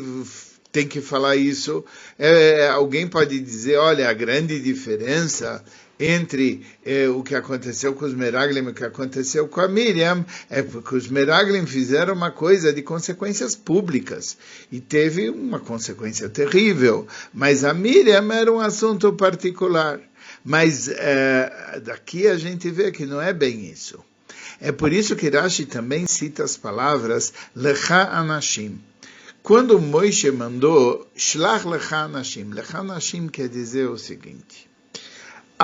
tem 0.70 0.86
que 0.86 1.00
falar 1.00 1.38
isso. 1.38 1.86
É, 2.20 2.68
alguém 2.68 3.08
pode 3.08 3.40
dizer, 3.40 3.78
olha, 3.78 4.10
a 4.10 4.14
grande 4.14 4.60
diferença 4.60 5.64
entre 6.00 6.66
eh, 6.86 7.08
o 7.08 7.24
que 7.24 7.36
aconteceu 7.36 7.94
com 7.94 8.06
os 8.06 8.14
Meraglim 8.14 8.66
e 8.66 8.70
o 8.70 8.74
que 8.74 8.84
aconteceu 8.84 9.48
com 9.48 9.62
a 9.62 9.68
Miriam, 9.68 10.26
é 10.50 10.62
porque 10.62 10.96
os 10.96 11.08
Meraglim 11.08 11.66
fizeram 11.66 12.14
uma 12.14 12.32
coisa 12.32 12.74
de 12.74 12.82
consequências 12.82 13.56
públicas 13.56 14.38
e 14.72 14.80
teve 14.80 15.30
uma 15.30 15.60
consequência 15.60 16.28
terrível, 16.30 17.08
mas 17.34 17.64
a 17.64 17.74
Miriam 17.74 18.32
era 18.32 18.52
um 18.52 18.60
assunto 18.60 19.14
particular. 19.14 20.00
Mas 20.44 20.90
eh, 20.90 21.82
daqui 21.84 22.28
a 22.28 22.38
gente 22.38 22.70
vê 22.70 22.92
que 22.92 23.06
não 23.06 23.22
é 23.22 23.32
bem 23.32 23.70
isso. 23.70 24.00
É 24.60 24.72
por 24.72 24.92
isso 24.92 25.16
que 25.16 25.30
Rashi 25.30 25.66
também 25.66 26.06
cita 26.06 26.44
as 26.44 26.58
palavras 26.58 27.34
Lecha 27.56 28.04
Anashim. 28.04 28.80
Quando 29.42 29.80
Moishe 29.80 30.32
mandou 30.32 31.06
Shlach 31.18 31.66
Lecha 31.68 31.98
Anashim, 32.06 32.46
Lecha 32.46 32.80
Anashim 32.80 33.28
quer 33.28 33.50
dizer 33.50 33.90
o 33.90 33.98
seguinte, 33.98 34.70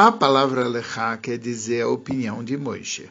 a 0.02 0.14
palavra 0.14 0.66
Lechá 0.66 1.18
quer 1.18 1.38
dizer 1.38 1.82
a 1.82 1.90
opinião 1.90 2.42
de 2.42 2.56
Moisés. 2.56 3.10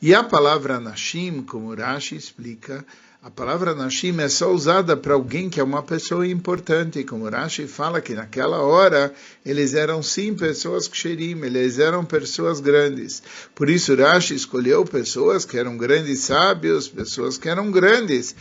E 0.00 0.14
a 0.14 0.22
palavra 0.22 0.78
Nashim, 0.78 1.42
como 1.42 1.74
Rashi 1.74 2.14
explica, 2.14 2.86
a 3.20 3.28
palavra 3.28 3.74
Nashim 3.74 4.20
é 4.20 4.28
só 4.28 4.52
usada 4.52 4.96
para 4.96 5.14
alguém 5.14 5.50
que 5.50 5.58
é 5.58 5.64
uma 5.64 5.82
pessoa 5.82 6.24
importante, 6.24 7.02
como 7.02 7.28
Rashi 7.28 7.66
fala 7.66 8.00
que 8.00 8.14
naquela 8.14 8.58
hora 8.62 9.12
eles 9.44 9.74
eram 9.74 10.04
sim 10.04 10.36
pessoas 10.36 10.86
ksherim, 10.86 11.42
eles 11.42 11.80
eram 11.80 12.04
pessoas 12.04 12.60
grandes. 12.60 13.20
Por 13.52 13.68
isso 13.68 13.96
Rashi 13.96 14.36
escolheu 14.36 14.84
pessoas 14.84 15.44
que 15.44 15.58
eram 15.58 15.76
grandes 15.76 16.20
sábios, 16.20 16.86
pessoas 16.86 17.36
que 17.36 17.48
eram 17.48 17.72
grandes, 17.72 18.36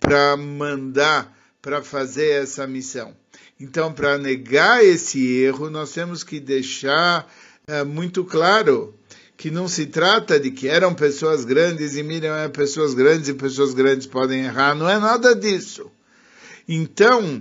para 0.00 0.36
mandar, 0.36 1.32
para 1.62 1.82
fazer 1.82 2.42
essa 2.42 2.66
missão. 2.66 3.21
Então, 3.62 3.92
para 3.92 4.18
negar 4.18 4.84
esse 4.84 5.24
erro, 5.36 5.70
nós 5.70 5.92
temos 5.92 6.24
que 6.24 6.40
deixar 6.40 7.32
é, 7.64 7.84
muito 7.84 8.24
claro 8.24 8.92
que 9.36 9.52
não 9.52 9.68
se 9.68 9.86
trata 9.86 10.40
de 10.40 10.50
que 10.50 10.66
eram 10.66 10.92
pessoas 10.92 11.44
grandes 11.44 11.94
e 11.94 12.02
Miriam 12.02 12.36
é 12.36 12.48
pessoas 12.48 12.92
grandes 12.92 13.28
e 13.28 13.34
pessoas 13.34 13.72
grandes 13.72 14.04
podem 14.04 14.42
errar. 14.42 14.74
Não 14.74 14.90
é 14.90 14.98
nada 14.98 15.32
disso. 15.32 15.92
Então, 16.68 17.40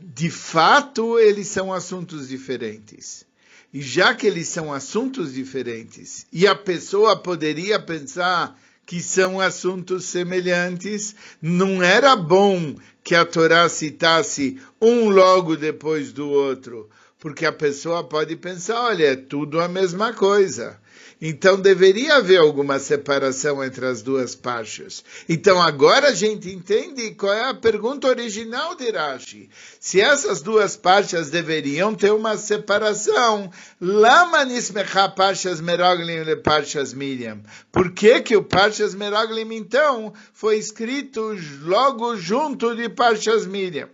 de 0.00 0.28
fato, 0.28 1.16
eles 1.20 1.46
são 1.46 1.72
assuntos 1.72 2.26
diferentes. 2.26 3.24
E 3.72 3.80
já 3.80 4.16
que 4.16 4.26
eles 4.26 4.48
são 4.48 4.72
assuntos 4.72 5.34
diferentes, 5.34 6.26
e 6.32 6.48
a 6.48 6.54
pessoa 6.56 7.16
poderia 7.16 7.78
pensar 7.78 8.58
que 8.84 9.00
são 9.00 9.40
assuntos 9.40 10.04
semelhantes, 10.06 11.14
não 11.40 11.80
era 11.80 12.16
bom 12.16 12.74
que 13.02 13.14
a 13.14 13.24
Torá 13.24 13.68
citasse 13.68 14.60
um 14.80 15.08
logo 15.08 15.56
depois 15.56 16.12
do 16.12 16.28
outro, 16.30 16.88
porque 17.22 17.46
a 17.46 17.52
pessoa 17.52 18.02
pode 18.02 18.34
pensar, 18.34 18.82
olha, 18.82 19.12
é 19.12 19.14
tudo 19.14 19.60
a 19.60 19.68
mesma 19.68 20.12
coisa. 20.12 20.76
Então 21.20 21.56
deveria 21.56 22.16
haver 22.16 22.40
alguma 22.40 22.80
separação 22.80 23.62
entre 23.62 23.86
as 23.86 24.02
duas 24.02 24.34
partes. 24.34 25.04
Então 25.28 25.62
agora 25.62 26.08
a 26.08 26.14
gente 26.14 26.50
entende 26.50 27.12
qual 27.12 27.32
é 27.32 27.48
a 27.48 27.54
pergunta 27.54 28.08
original 28.08 28.74
de 28.74 28.90
Rashi. 28.90 29.48
Se 29.78 30.00
essas 30.00 30.42
duas 30.42 30.76
partes 30.76 31.30
deveriam 31.30 31.94
ter 31.94 32.10
uma 32.10 32.36
separação, 32.36 33.48
lama 33.80 34.44
nismecha 34.44 35.08
parchas 35.08 35.60
meroglim 35.60 36.24
le 36.24 36.34
parchas 36.34 36.92
Miriam. 36.92 37.38
Por 37.70 37.92
que 37.92 38.20
que 38.20 38.36
o 38.36 38.42
parchas 38.42 38.96
meroglim 38.96 39.54
então 39.54 40.12
foi 40.32 40.56
escrito 40.56 41.36
logo 41.60 42.16
junto 42.16 42.74
de 42.74 42.88
parchas 42.88 43.46
Miriam? 43.46 43.88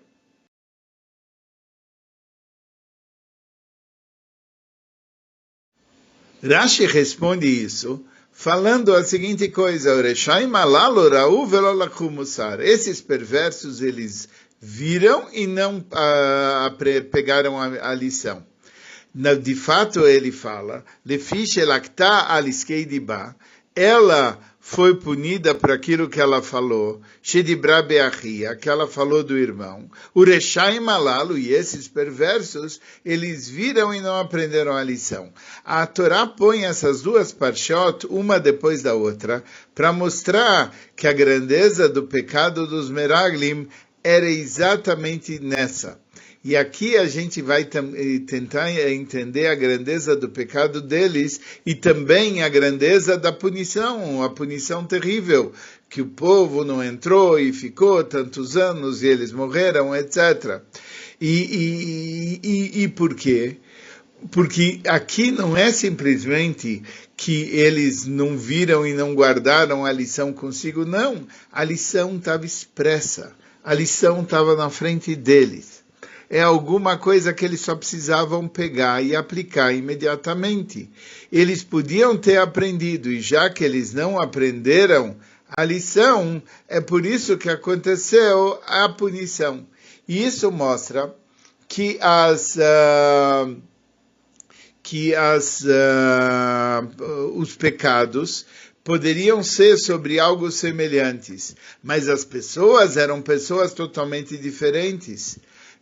Rashi 6.42 6.87
responde 6.87 7.47
isso 7.47 8.04
falando 8.33 8.95
a 8.95 9.04
seguinte 9.04 9.49
coisa: 9.49 9.90
Esses 12.61 13.00
perversos 13.00 13.83
eles 13.83 14.28
viram 14.61 15.28
e 15.33 15.47
não 15.47 15.78
uh, 15.78 17.04
pegaram 17.11 17.59
a, 17.59 17.90
a 17.90 17.95
lição. 17.95 18.47
De 19.42 19.54
fato, 19.54 20.07
ele 20.07 20.30
fala: 20.30 20.85
ela 23.75 24.38
foi 24.71 24.95
punida 24.95 25.55
por 25.55 25.71
aquilo 25.71 26.11
que 26.11 26.21
ela 26.21 26.43
falou, 26.43 27.01
Shedibra 27.23 27.83
Beahia, 27.83 28.55
que 28.55 28.69
ela 28.69 28.87
falou 28.87 29.25
do 29.25 29.39
irmão. 29.39 29.91
Ureshai 30.15 30.79
Malalo, 30.79 31.39
e 31.39 31.55
esses 31.55 31.89
perversos, 31.89 32.79
eles 33.03 33.49
viram 33.49 33.95
e 33.95 34.03
não 34.03 34.21
aprenderam 34.21 34.77
a 34.77 34.85
lição. 34.85 35.33
A 35.65 35.87
Torá 35.87 36.27
põe 36.27 36.67
essas 36.67 37.01
duas 37.01 37.33
parshot, 37.33 38.07
uma 38.11 38.39
depois 38.39 38.83
da 38.83 38.93
outra, 38.93 39.43
para 39.75 39.91
mostrar 39.91 40.77
que 40.95 41.09
a 41.09 41.15
grandeza 41.15 41.89
do 41.89 42.03
pecado 42.03 42.67
dos 42.67 42.91
Meraglim 42.91 43.69
era 44.05 44.31
exatamente 44.31 45.41
nessa. 45.41 45.99
E 46.49 46.57
aqui 46.57 46.97
a 46.97 47.07
gente 47.07 47.43
vai 47.43 47.62
tentar 47.62 48.73
entender 48.90 49.49
a 49.49 49.55
grandeza 49.55 50.17
do 50.17 50.31
pecado 50.31 50.81
deles 50.81 51.38
e 51.67 51.75
também 51.75 52.43
a 52.43 52.49
grandeza 52.49 53.19
da 53.19 53.31
punição, 53.31 54.23
a 54.23 54.31
punição 54.31 54.83
terrível, 54.83 55.52
que 55.90 56.00
o 56.00 56.07
povo 56.07 56.64
não 56.64 56.83
entrou 56.83 57.38
e 57.38 57.52
ficou 57.52 58.02
tantos 58.02 58.57
anos 58.57 59.02
e 59.02 59.09
eles 59.09 59.31
morreram, 59.31 59.95
etc. 59.95 60.62
E, 61.21 61.28
e, 61.28 62.40
e, 62.43 62.83
e 62.85 62.88
por 62.88 63.14
quê? 63.14 63.59
Porque 64.31 64.81
aqui 64.87 65.31
não 65.31 65.55
é 65.55 65.71
simplesmente 65.71 66.83
que 67.14 67.43
eles 67.50 68.07
não 68.07 68.38
viram 68.38 68.87
e 68.87 68.95
não 68.95 69.14
guardaram 69.14 69.85
a 69.85 69.93
lição 69.93 70.33
consigo, 70.33 70.87
não. 70.87 71.26
A 71.52 71.62
lição 71.62 72.17
estava 72.17 72.47
expressa, 72.47 73.37
a 73.62 73.75
lição 73.75 74.23
estava 74.23 74.57
na 74.57 74.71
frente 74.71 75.14
deles 75.14 75.77
é 76.30 76.42
alguma 76.42 76.99
coisa 76.99 77.32
que 77.32 77.44
eles 77.44 77.61
só 77.61 77.75
precisavam 77.75 78.47
pegar 78.47 79.02
e 79.02 79.16
aplicar 79.16 79.73
imediatamente. 79.73 80.90
Eles 81.32 81.64
podiam 81.64 82.16
ter 82.16 82.38
aprendido, 82.38 83.11
e 83.11 83.20
já 83.20 83.49
que 83.49 83.64
eles 83.64 83.94
não 83.94 84.20
aprenderam 84.20 85.16
a 85.49 85.64
lição, 85.64 86.42
é 86.68 86.80
por 86.80 87.06
isso 87.06 87.38
que 87.38 87.49
aconteceu 87.49 88.61
a 88.66 88.88
punição. 88.88 89.66
E 90.06 90.25
isso 90.25 90.50
mostra 90.50 91.14
que 91.66 91.99
as. 92.00 92.56
Uh, 92.56 93.56
que 94.82 95.14
as, 95.14 95.61
uh, 95.64 97.32
os 97.37 97.54
pecados 97.54 98.47
poderiam 98.82 99.42
ser 99.42 99.76
sobre 99.76 100.18
algo 100.18 100.50
semelhantes, 100.50 101.54
mas 101.82 102.08
as 102.08 102.25
pessoas 102.25 102.97
eram 102.97 103.20
pessoas 103.20 103.75
totalmente 103.75 104.38
diferentes. 104.38 105.38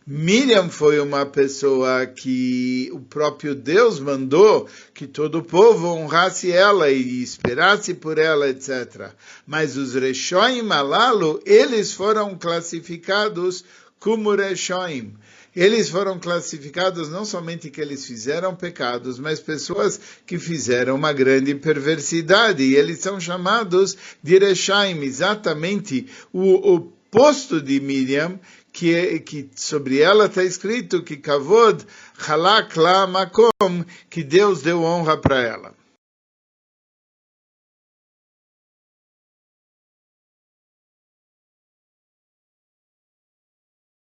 Miriam 0.09 0.69
foi 0.69 1.01
uma 1.01 1.25
pessoa 1.25 2.05
que 2.05 2.89
o 2.93 2.99
próprio 3.01 3.53
Deus 3.53 3.99
mandou 3.99 4.65
que 4.93 5.05
todo 5.05 5.39
o 5.39 5.43
povo 5.43 5.89
honrasse 5.89 6.49
ela 6.49 6.89
e 6.89 7.21
esperasse 7.21 7.93
por 7.93 8.17
ela, 8.17 8.47
etc. 8.47 9.11
Mas 9.45 9.75
os 9.75 9.95
Reshoim 9.95 10.61
Malalo, 10.61 11.41
eles 11.45 11.91
foram 11.91 12.37
classificados 12.37 13.65
como 13.99 14.33
Reshoim. 14.33 15.13
Eles 15.53 15.89
foram 15.89 16.17
classificados 16.17 17.09
não 17.09 17.25
somente 17.25 17.69
que 17.69 17.81
eles 17.81 18.05
fizeram 18.05 18.55
pecados, 18.55 19.19
mas 19.19 19.41
pessoas 19.41 19.99
que 20.25 20.39
fizeram 20.39 20.95
uma 20.95 21.11
grande 21.11 21.53
perversidade. 21.53 22.63
E 22.63 22.77
eles 22.77 22.99
são 22.99 23.19
chamados 23.19 23.97
de 24.23 24.39
Reshaim, 24.39 25.01
exatamente 25.03 26.07
o 26.31 26.75
oposto 26.75 27.59
de 27.59 27.81
Miriam, 27.81 28.39
que, 28.77 29.19
que 29.21 29.49
sobre 29.55 30.01
ela 30.01 30.27
está 30.27 30.43
escrito 30.43 31.03
que 31.03 31.17
Kavod 31.17 31.83
Halak 32.27 32.77
La 32.77 33.07
Makom, 33.07 33.83
que 34.07 34.23
Deus 34.23 34.61
deu 34.61 34.83
honra 34.83 35.19
para 35.19 35.41
ela. 35.41 35.75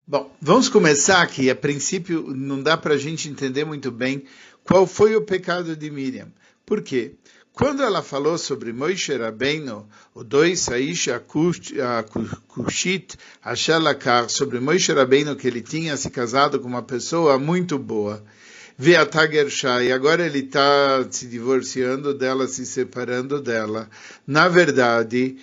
Bom, 0.07 0.31
vamos 0.43 0.69
começar 0.69 1.23
aqui. 1.23 1.49
A 1.49 1.57
princípio, 1.57 2.35
não 2.35 2.63
dá 2.63 2.77
para 2.77 2.95
a 2.95 2.99
gente 2.99 3.31
entender 3.31 3.65
muito 3.65 3.91
bem 3.91 4.27
qual 4.63 4.87
foi 4.87 5.17
o 5.17 5.25
pecado 5.25 5.75
de 5.75 5.91
Miriam. 5.91 6.31
Por 6.67 6.83
quê? 6.83 7.15
Quando 7.61 7.83
ela 7.83 8.03
falou 8.03 8.39
sobre 8.39 8.73
Moishe 8.73 9.15
Rabbeinu, 9.15 9.87
o 10.15 10.25
dois 10.25 10.61
Saisha 10.61 11.21
Kushit 12.49 13.19
Ashalakar, 13.45 14.31
sobre 14.31 14.59
Moishe 14.59 14.91
Rabbeinu, 14.95 15.37
que 15.37 15.47
ele 15.47 15.61
tinha 15.61 15.95
se 15.99 16.09
casado 16.09 16.59
com 16.59 16.67
uma 16.67 16.83
pessoa 16.83 17.39
muito 17.39 17.79
boa, 17.79 18.25
e 18.79 18.97
agora 19.93 20.25
ele 20.25 20.39
está 20.39 21.07
se 21.11 21.27
divorciando 21.27 22.15
dela, 22.15 22.49
se 22.49 22.65
separando 22.65 23.39
dela. 23.43 23.91
Na 24.27 24.49
verdade, 24.49 25.37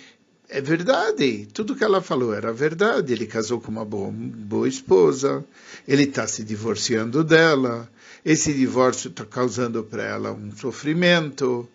é 0.48 0.60
verdade. 0.60 1.46
Tudo 1.54 1.76
que 1.76 1.84
ela 1.84 2.02
falou 2.02 2.34
era 2.34 2.52
verdade. 2.52 3.12
Ele 3.12 3.26
casou 3.26 3.60
com 3.60 3.70
uma 3.70 3.84
boa, 3.84 4.10
boa 4.10 4.66
esposa. 4.66 5.44
Ele 5.86 6.02
está 6.02 6.26
se 6.26 6.42
divorciando 6.42 7.22
dela. 7.22 7.88
Esse 8.24 8.52
divórcio 8.52 9.08
está 9.08 9.24
causando 9.24 9.84
para 9.84 10.02
ela 10.02 10.32
um 10.32 10.50
sofrimento. 10.50 11.68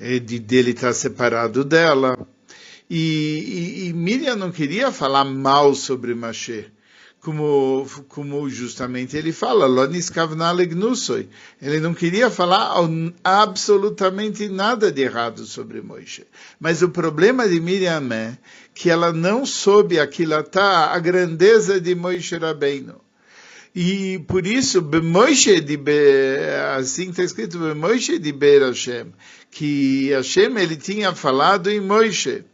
É, 0.00 0.18
de 0.18 0.38
dele 0.38 0.70
estar 0.70 0.92
separado 0.92 1.64
dela. 1.64 2.16
E, 2.88 3.84
e, 3.84 3.88
e, 3.88 3.92
Miriam 3.92 4.36
não 4.36 4.50
queria 4.50 4.90
falar 4.90 5.24
mal 5.24 5.74
sobre 5.74 6.14
Machê, 6.14 6.66
como, 7.20 7.86
como 8.08 8.48
justamente 8.48 9.16
ele 9.16 9.32
fala, 9.32 9.66
ele 11.60 11.80
não 11.80 11.92
queria 11.92 12.30
falar 12.30 12.76
absolutamente 13.22 14.48
nada 14.48 14.90
de 14.90 15.02
errado 15.02 15.44
sobre 15.44 15.82
Moisés. 15.82 16.26
Mas 16.58 16.80
o 16.80 16.88
problema 16.88 17.46
de 17.46 17.60
Miriam 17.60 18.08
é 18.10 18.38
que 18.72 18.88
ela 18.88 19.12
não 19.12 19.44
soube 19.44 19.98
aquilatar 19.98 20.94
a 20.94 20.98
grandeza 20.98 21.78
de 21.80 21.94
Moisés 21.94 22.40
Rabbeinu. 22.40 23.07
E 23.74 24.18
por 24.26 24.46
isso, 24.46 24.82
Moishe 24.82 25.60
de 25.60 25.78
assim 26.76 27.10
está 27.10 27.22
escrito, 27.22 27.58
Moishe 27.76 28.18
de 28.18 28.32
Ber 28.32 28.62
Hashem, 28.62 29.12
que 29.50 30.10
Hashem 30.10 30.56
ele 30.58 30.76
tinha 30.76 31.14
falado 31.14 31.70
em 31.70 31.80
Moishe. 31.80 32.44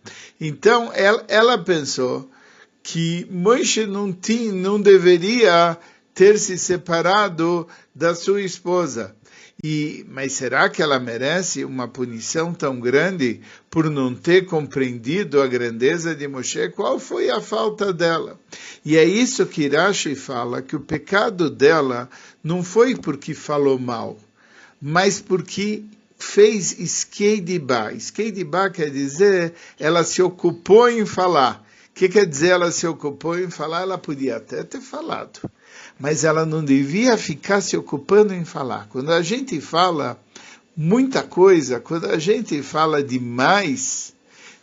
Então 0.41 0.91
ela, 0.93 1.25
ela 1.29 1.59
pensou 1.59 2.31
que 2.83 3.27
Moishe 3.31 3.87
não, 3.87 4.13
tinha, 4.13 4.53
não 4.53 4.81
deveria 4.81 5.79
ter 6.15 6.39
se 6.39 6.59
separado 6.59 7.67
da 7.95 8.15
sua 8.15 8.43
esposa. 8.43 9.17
E, 9.67 10.05
mas 10.11 10.35
será 10.35 10.69
que 10.69 10.83
ela 10.83 11.01
merece 11.01 11.65
uma 11.65 11.89
punição 11.89 12.53
tão 12.53 12.79
grande 12.79 13.41
por 13.71 13.89
não 13.89 14.15
ter 14.15 14.45
compreendido 14.45 15.41
a 15.41 15.47
grandeza 15.47 16.15
de 16.15 16.29
Moshe? 16.29 16.69
Qual 16.69 16.99
foi 16.99 17.31
a 17.31 17.41
falta 17.41 17.91
dela? 17.91 18.39
E 18.85 18.99
é 18.99 19.05
isso 19.05 19.47
que 19.47 19.67
Rashi 19.67 20.15
fala, 20.15 20.61
que 20.61 20.77
o 20.77 20.81
pecado 20.81 21.49
dela 21.49 22.11
não 22.43 22.63
foi 22.63 22.95
porque 22.95 23.33
falou 23.33 23.79
mal, 23.79 24.19
mas 24.83 25.19
porque 25.19 25.83
fez 26.19 26.79
esqueidibá. 26.79 27.91
Esqueidibá 27.91 28.69
quer 28.69 28.91
dizer, 28.91 29.55
ela 29.81 30.05
se 30.05 30.21
ocupou 30.21 30.91
em 30.91 31.07
falar. 31.07 31.67
O 31.89 31.95
que 31.95 32.11
quer 32.11 32.27
dizer 32.27 32.49
ela 32.49 32.71
se 32.71 32.87
ocupou 32.87 33.39
em 33.39 33.49
falar? 33.49 33.81
Ela 33.81 33.97
podia 33.97 34.37
até 34.37 34.63
ter 34.63 34.83
falado 34.83 35.41
mas 35.99 36.25
ela 36.25 36.45
não 36.45 36.65
devia 36.65 37.17
ficar 37.17 37.61
se 37.61 37.77
ocupando 37.77 38.35
em 38.35 38.45
falar. 38.45 38.89
Quando 38.89 39.13
a 39.13 39.23
gente 39.23 39.61
fala 39.61 40.19
muita 40.77 41.23
coisa, 41.23 41.81
quando 41.81 42.07
a 42.07 42.19
gente 42.19 42.63
fala 42.63 43.03
demais, 43.03 44.15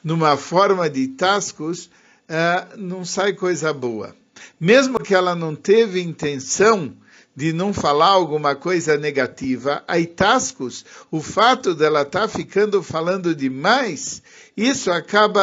numa 0.03 0.35
forma 0.35 0.89
de 0.89 1.07
tascos, 1.09 1.85
uh, 1.85 2.77
não 2.77 3.05
sai 3.05 3.33
coisa 3.33 3.73
boa. 3.73 4.15
Mesmo 4.59 4.99
que 4.99 5.15
ela 5.15 5.35
não 5.35 5.55
teve 5.55 6.01
intenção 6.01 6.93
de 7.35 7.53
não 7.53 7.73
falar 7.73 8.09
alguma 8.09 8.55
coisa 8.55 8.97
negativa, 8.97 9.83
a 9.87 9.97
Itascus, 9.97 10.85
o 11.09 11.21
fato 11.21 11.73
dela 11.73 12.01
estar 12.01 12.21
tá 12.21 12.27
ficando 12.27 12.83
falando 12.83 13.33
demais, 13.33 14.21
isso 14.55 14.91
acaba 14.91 15.41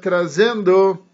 trazendo 0.00 1.05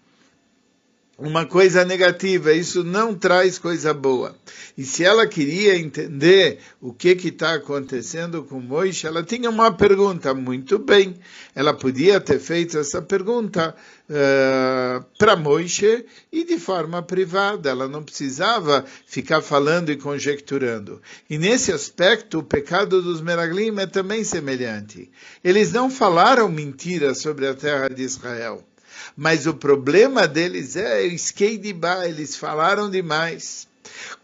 uma 1.25 1.47
coisa 1.47 1.85
negativa, 1.85 2.53
isso 2.53 2.83
não 2.83 3.15
traz 3.15 3.57
coisa 3.57 3.95
boa. 3.95 4.35
E 4.77 4.85
se 4.85 5.05
ela 5.05 5.25
queria 5.25 5.79
entender 5.79 6.59
o 6.81 6.93
que 6.93 7.11
está 7.11 7.55
acontecendo 7.55 8.43
com 8.43 8.61
Moisés, 8.61 9.05
ela 9.05 9.23
tinha 9.23 9.49
uma 9.49 9.73
pergunta, 9.73 10.35
muito 10.35 10.81
bem, 10.81 11.15
ela 11.55 11.73
podia 11.73 12.21
ter 12.21 12.41
feito 12.41 12.77
essa 12.77 13.01
pergunta 13.01 13.73
uh, 14.09 14.13
eh, 14.13 15.05
para 15.17 15.37
Moisés 15.37 16.05
e 16.33 16.45
de 16.45 16.59
forma 16.59 17.01
privada, 17.03 17.71
ela 17.71 17.87
não 17.87 18.03
precisava 18.03 18.85
ficar 19.07 19.43
falando 19.43 19.93
e 19.93 19.97
conjecturando. 19.97 21.01
E 21.31 21.39
nesse 21.39 21.71
aspecto, 21.71 22.41
o 22.41 22.43
pecado 22.43 23.01
dos 23.01 23.21
Meraglim 23.21 23.79
é 23.79 23.87
também 23.87 24.25
semelhante. 24.25 25.09
Eles 25.45 25.73
não 25.73 25.89
falaram 25.89 26.49
mentiras 26.49 27.19
sobre 27.19 27.47
a 27.47 27.55
terra 27.55 27.89
de 27.89 28.03
Israel 28.03 28.65
mas 29.17 29.47
o 29.47 29.55
problema 29.55 30.27
deles 30.27 30.77
é 30.77 31.03
o 31.03 32.07
eles 32.07 32.37
falaram 32.37 32.91
demais. 32.91 33.69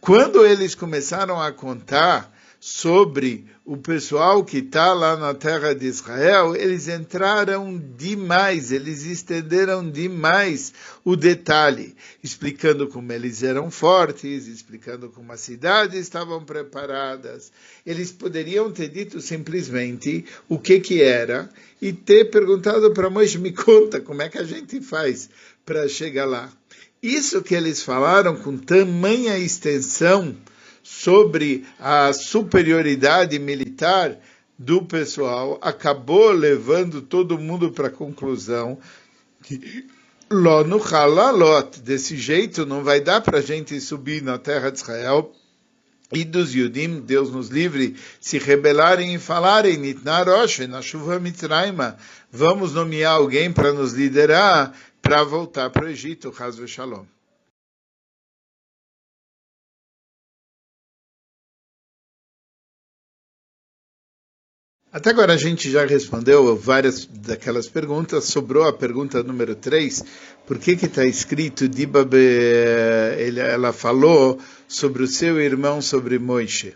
Quando 0.01 0.47
eles 0.47 0.75
começaram 0.75 1.41
a 1.41 1.53
contar 1.53 2.33
sobre 2.61 3.47
o 3.65 3.77
pessoal 3.77 4.45
que 4.45 4.59
está 4.59 4.93
lá 4.93 5.17
na 5.17 5.33
terra 5.33 5.75
de 5.75 5.87
Israel, 5.87 6.57
eles 6.57 6.89
entraram 6.89 7.79
demais, 7.97 8.73
eles 8.73 9.05
estenderam 9.05 9.89
demais 9.89 10.73
o 11.05 11.15
detalhe, 11.15 11.95
explicando 12.23 12.89
como 12.89 13.13
eles 13.13 13.43
eram 13.43 13.71
fortes, 13.71 14.49
explicando 14.49 15.09
como 15.11 15.33
as 15.33 15.41
cidades 15.41 16.01
estavam 16.01 16.45
preparadas. 16.45 17.53
Eles 17.87 18.11
poderiam 18.11 18.73
ter 18.73 18.89
dito 18.89 19.21
simplesmente 19.21 20.25
o 20.49 20.59
que 20.59 20.81
que 20.81 21.03
era 21.03 21.49
e 21.81 21.93
ter 21.93 22.31
perguntado 22.31 22.93
para 22.93 23.11
Moisés, 23.11 23.41
me 23.41 23.53
conta 23.53 24.01
como 24.01 24.23
é 24.23 24.29
que 24.29 24.39
a 24.39 24.45
gente 24.45 24.81
faz 24.81 25.31
para 25.65 25.87
chegar 25.87 26.25
lá. 26.25 26.51
Isso 27.03 27.43
que 27.43 27.55
eles 27.55 27.83
falaram 27.83 28.35
com 28.35 28.57
tamanha 28.57 29.39
extensão, 29.39 30.35
sobre 30.89 31.67
a 31.79 32.15
superioridade 32.15 33.39
militar 33.39 34.19
do 34.59 34.83
pessoal, 34.83 35.59
acabou 35.61 36.33
levando 36.33 37.03
todo 37.03 37.39
mundo 37.39 37.71
para 37.71 37.89
a 37.89 37.91
conclusão 37.91 38.79
que 39.43 39.87
Ló 40.31 40.65
no 40.65 40.83
Halalot, 40.83 41.81
desse 41.81 42.17
jeito 42.17 42.65
não 42.65 42.83
vai 42.83 43.01
dar 43.01 43.21
para 43.21 43.39
a 43.39 43.43
gente 43.43 43.79
subir 43.81 44.23
na 44.23 44.39
terra 44.39 44.71
de 44.71 44.79
Israel 44.79 45.31
e 46.11 46.25
dos 46.25 46.55
Yudim, 46.55 47.01
Deus 47.01 47.31
nos 47.31 47.49
livre, 47.49 47.95
se 48.19 48.39
rebelarem 48.39 49.15
e 49.15 49.19
falarem, 49.19 49.77
Nitnarosh, 49.77 50.67
na 50.67 50.81
chuva 50.81 51.21
Mitraima, 51.21 51.99
vamos 52.33 52.73
nomear 52.73 53.17
alguém 53.17 53.53
para 53.53 53.75
nos 53.75 53.93
liderar, 53.93 54.75
para 55.03 55.23
voltar 55.23 55.69
para 55.69 55.85
o 55.85 55.89
Egito, 55.89 56.35
Hazve 56.37 56.67
Shalom. 56.67 57.05
Até 64.91 65.11
agora 65.11 65.35
a 65.35 65.37
gente 65.37 65.71
já 65.71 65.85
respondeu 65.85 66.57
várias 66.57 67.05
daquelas 67.05 67.69
perguntas, 67.69 68.25
sobrou 68.25 68.67
a 68.67 68.73
pergunta 68.73 69.23
número 69.23 69.55
3, 69.55 70.03
por 70.47 70.59
que 70.59 70.71
está 70.71 71.05
escrito, 71.05 71.69
Dibabe, 71.69 72.17
ela 73.37 73.71
falou 73.71 74.39
sobre 74.67 75.03
o 75.03 75.07
seu 75.07 75.39
irmão, 75.39 75.83
sobre 75.83 76.19
Moisés. 76.19 76.73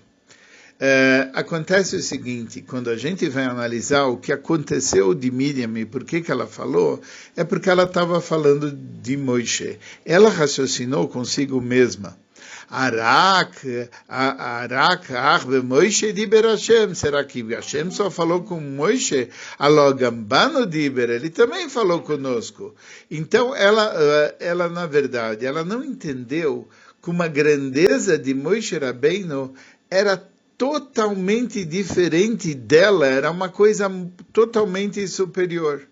É, 0.79 1.31
acontece 1.33 1.97
o 1.97 2.03
seguinte, 2.03 2.61
quando 2.61 2.91
a 2.91 2.97
gente 2.99 3.27
vai 3.31 3.45
analisar 3.45 4.05
o 4.05 4.19
que 4.19 4.31
aconteceu 4.31 5.15
de 5.15 5.31
Miriam 5.31 5.79
e 5.79 5.87
por 5.87 6.05
que, 6.05 6.21
que 6.21 6.31
ela 6.31 6.47
falou, 6.47 7.01
é 7.35 7.45
porque 7.45 7.71
ela 7.71 7.85
estava 7.85 8.21
falando 8.21 8.71
de 8.71 9.17
Moisés. 9.17 9.79
Ela 10.05 10.29
raciocinou 10.29 11.09
consigo 11.09 11.63
mesma. 11.63 12.19
Arak, 12.73 13.91
Arak, 14.09 15.15
Arbe, 15.15 15.61
Moishe 15.61 16.11
Diber 16.11 16.47
Hashem. 16.47 16.95
Será 16.95 17.23
que 17.23 17.43
Hashem 17.43 17.91
só 17.91 18.11
falou 18.11 18.43
com 18.45 18.59
Moishe? 18.59 19.29
Alogambano 19.59 20.65
Diber, 20.65 21.11
ele 21.11 21.29
também 21.29 21.69
falou 21.69 22.01
conosco. 22.01 22.75
Então, 23.11 23.55
ela, 23.55 23.93
eh, 23.95 24.37
ela, 24.41 24.71
na 24.71 24.87
verdade, 24.87 25.45
ela 25.45 25.63
não 25.63 25.85
entendeu 25.85 26.67
como 27.03 27.23
a 27.23 27.29
grandeza 27.29 28.17
de 28.17 28.33
Moishe 28.33 28.79
Rabbeinu 28.79 29.53
era 29.91 30.17
totalmente 30.57 31.67
diferente 31.67 32.55
dela, 32.55 33.07
era 33.07 33.31
uma 33.31 33.51
coisa 33.51 33.91
totalmente 34.33 35.07
superior. 35.09 35.83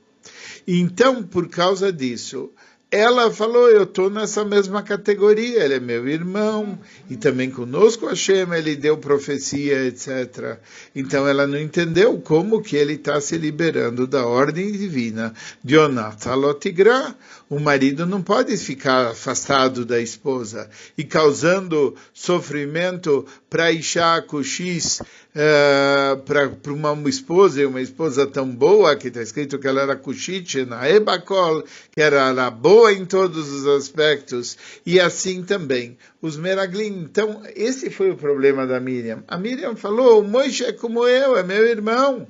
Então, 0.67 1.23
por 1.23 1.49
causa 1.49 1.93
disso, 1.93 2.53
ela 2.91 3.31
falou, 3.31 3.69
eu 3.69 3.85
estou 3.85 4.11
nessa 4.11 4.45
mesma 4.45 4.83
categoria, 4.83 5.65
ele 5.65 5.75
é 5.75 5.81
meu 5.81 6.09
irmão, 6.09 6.77
e 7.09 7.17
também 7.17 7.49
conosco 7.49 8.07
Hashem, 8.07 8.53
ele 8.53 8.75
deu 8.75 8.99
profecia, 8.99 9.87
etc. 9.87 10.59
Então 10.95 11.27
ela 11.29 11.47
não 11.47 11.59
entendeu 11.59 12.21
como 12.21 12.61
que 12.61 12.75
ele 12.75 12.95
está 12.95 13.21
se 13.21 13.39
liberando 13.39 14.09
da 14.09 14.27
ordem 14.27 14.73
divina 14.73 15.33
de 15.63 15.79
Onatalotigra. 15.79 17.15
O 17.51 17.59
marido 17.59 18.07
não 18.07 18.23
pode 18.23 18.57
ficar 18.57 19.09
afastado 19.09 19.85
da 19.85 20.01
esposa 20.01 20.71
e 20.97 21.03
causando 21.03 21.97
sofrimento 22.15 23.27
para 23.51 23.73
Isha 23.73 24.23
Kushis, 24.23 25.01
uh, 25.01 26.17
para 26.25 26.73
uma 26.73 27.09
esposa, 27.09 27.61
e 27.61 27.67
uma 27.67 27.81
esposa 27.81 28.25
tão 28.25 28.49
boa, 28.49 28.95
que 28.95 29.09
está 29.09 29.21
escrito 29.21 29.59
que 29.59 29.67
ela 29.67 29.83
era 29.83 29.97
Kushit, 29.97 30.65
na 30.65 30.89
Ebakol, 30.89 31.65
que 31.91 32.01
era, 32.01 32.29
era 32.29 32.49
boa 32.53 32.93
em 32.93 33.05
todos 33.05 33.51
os 33.51 33.67
aspectos, 33.67 34.57
e 34.87 35.01
assim 35.01 35.43
também 35.43 35.99
os 36.23 36.37
Meraglim. 36.37 37.01
Então, 37.01 37.43
esse 37.57 37.91
foi 37.91 38.13
o 38.13 38.17
problema 38.17 38.65
da 38.65 38.79
Miriam. 38.79 39.25
A 39.27 39.37
Miriam 39.37 39.75
falou: 39.75 40.23
Moisés 40.23 40.69
é 40.69 40.73
como 40.73 41.05
eu, 41.05 41.37
é 41.37 41.43
meu 41.43 41.67
irmão. 41.67 42.29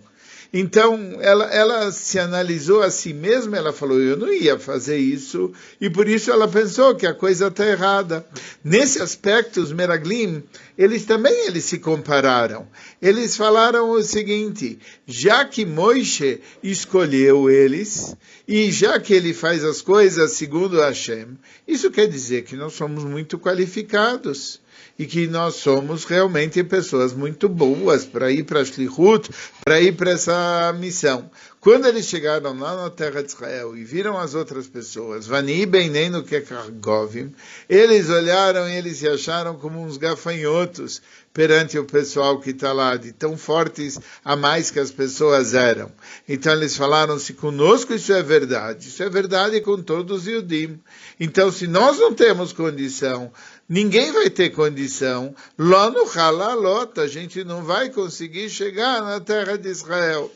Então, 0.52 1.16
ela, 1.20 1.44
ela 1.44 1.92
se 1.92 2.18
analisou 2.18 2.82
a 2.82 2.90
si 2.90 3.12
mesma, 3.12 3.56
ela 3.56 3.72
falou, 3.72 4.00
eu 4.00 4.16
não 4.16 4.32
ia 4.32 4.58
fazer 4.58 4.98
isso, 4.98 5.52
e 5.80 5.88
por 5.88 6.08
isso 6.08 6.30
ela 6.30 6.48
pensou 6.48 6.94
que 6.96 7.06
a 7.06 7.14
coisa 7.14 7.46
está 7.46 7.64
errada. 7.64 8.26
Nesse 8.64 9.00
aspecto, 9.00 9.60
os 9.60 9.72
Meraglim, 9.72 10.42
eles 10.76 11.04
também 11.04 11.46
eles 11.46 11.64
se 11.64 11.78
compararam. 11.78 12.66
Eles 13.00 13.36
falaram 13.36 13.90
o 13.90 14.02
seguinte, 14.02 14.80
já 15.06 15.44
que 15.44 15.64
Moisés 15.64 16.40
escolheu 16.62 17.48
eles, 17.48 18.16
e 18.48 18.72
já 18.72 18.98
que 18.98 19.14
ele 19.14 19.32
faz 19.32 19.64
as 19.64 19.80
coisas 19.80 20.32
segundo 20.32 20.80
Hashem, 20.80 21.38
isso 21.66 21.92
quer 21.92 22.08
dizer 22.08 22.42
que 22.42 22.56
nós 22.56 22.72
somos 22.72 23.04
muito 23.04 23.38
qualificados 23.38 24.60
e 24.98 25.06
que 25.06 25.26
nós 25.26 25.56
somos 25.56 26.04
realmente 26.04 26.62
pessoas 26.62 27.12
muito 27.12 27.48
boas 27.48 28.04
para 28.04 28.30
ir 28.30 28.44
para 28.44 28.64
Shlichut, 28.64 29.30
para 29.64 29.80
ir 29.80 29.96
para 29.96 30.12
essa 30.12 30.74
missão. 30.78 31.30
Quando 31.60 31.86
eles 31.86 32.06
chegaram 32.06 32.58
lá 32.58 32.74
na 32.74 32.88
terra 32.88 33.22
de 33.22 33.28
Israel 33.28 33.76
e 33.76 33.84
viram 33.84 34.18
as 34.18 34.34
outras 34.34 34.66
pessoas, 34.66 35.26
Vani 35.26 35.66
no 36.10 36.22
Kekargovim, 36.22 37.34
eles 37.68 38.08
olharam 38.08 38.66
e 38.66 38.76
eles 38.76 38.96
se 38.96 39.06
acharam 39.06 39.56
como 39.56 39.78
uns 39.78 39.98
gafanhotos 39.98 41.02
perante 41.32 41.78
o 41.78 41.84
pessoal 41.84 42.40
que 42.40 42.50
está 42.50 42.72
lá, 42.72 42.96
de 42.96 43.12
tão 43.12 43.36
fortes 43.36 43.98
a 44.24 44.36
mais 44.36 44.70
que 44.70 44.78
as 44.78 44.90
pessoas 44.90 45.54
eram. 45.54 45.90
Então 46.28 46.52
eles 46.52 46.76
falaram: 46.76 47.18
se 47.18 47.34
conosco 47.34 47.94
isso 47.94 48.12
é 48.12 48.22
verdade, 48.22 48.88
isso 48.88 49.02
é 49.02 49.08
verdade 49.08 49.60
com 49.60 49.82
todos 49.82 50.22
os 50.22 50.26
Yudim. 50.26 50.80
Então, 51.18 51.50
se 51.52 51.66
nós 51.66 51.98
não 51.98 52.14
temos 52.14 52.52
condição 52.52 53.32
ninguém 53.70 54.10
vai 54.10 54.28
ter 54.28 54.50
condição. 54.50 55.32
Lá 55.56 55.88
no 55.88 56.10
Halalot, 56.10 56.98
a 56.98 57.06
gente 57.06 57.44
não 57.44 57.62
vai 57.62 57.88
conseguir 57.88 58.50
chegar 58.50 59.00
na 59.00 59.20
terra 59.20 59.56
de 59.56 59.68
Israel. 59.68 60.28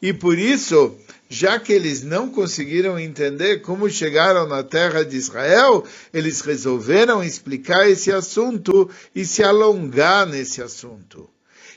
E 0.00 0.12
por 0.12 0.38
isso, 0.38 0.96
já 1.28 1.58
que 1.58 1.72
eles 1.72 2.02
não 2.02 2.30
conseguiram 2.30 2.98
entender 2.98 3.60
como 3.62 3.90
chegaram 3.90 4.46
na 4.46 4.62
terra 4.62 5.04
de 5.04 5.16
Israel, 5.16 5.84
eles 6.14 6.40
resolveram 6.40 7.22
explicar 7.22 7.88
esse 7.88 8.12
assunto 8.12 8.88
e 9.14 9.24
se 9.24 9.42
alongar 9.42 10.26
nesse 10.26 10.62
assunto. 10.62 11.28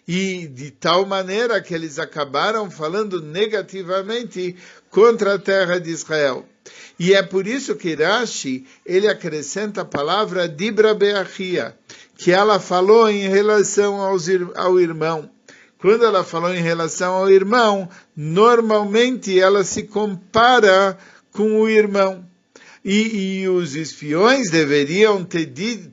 E 0.08 0.48
de 0.48 0.72
tal 0.72 1.06
maneira 1.06 1.62
que 1.62 1.74
eles 1.74 2.00
acabaram 2.00 2.70
falando 2.70 3.22
negativamente 3.22 4.56
contra 4.90 5.36
a 5.36 5.40
terra 5.40 5.80
de 5.80 5.90
Israel. 5.90 6.46
E 7.00 7.14
é 7.14 7.24
por 7.24 7.48
isso 7.48 7.76
que 7.76 7.96
Rashi, 7.96 8.66
ele 8.86 9.08
acrescenta 9.08 9.82
a 9.82 9.86
palavra 9.86 10.48
Dibra 10.48 10.94
Beachia, 10.94 11.76
que 12.16 12.32
ela 12.32 12.60
falou 12.60 13.10
em 13.10 13.28
relação 13.28 14.00
aos, 14.00 14.28
ao 14.56 14.80
irmão. 14.80 15.30
Quando 15.82 16.06
ela 16.06 16.24
falou 16.24 16.54
em 16.54 16.62
relação 16.62 17.16
ao 17.16 17.32
irmão, 17.32 17.90
normalmente 18.16 19.40
ela 19.40 19.64
se 19.64 19.82
compara 19.82 20.96
com 21.32 21.60
o 21.60 21.68
irmão. 21.68 22.24
E, 22.86 23.42
e, 23.42 23.50
os 23.50 23.76
espiões 23.76 24.52
deveriam 24.52 25.24
ter, 25.24 25.48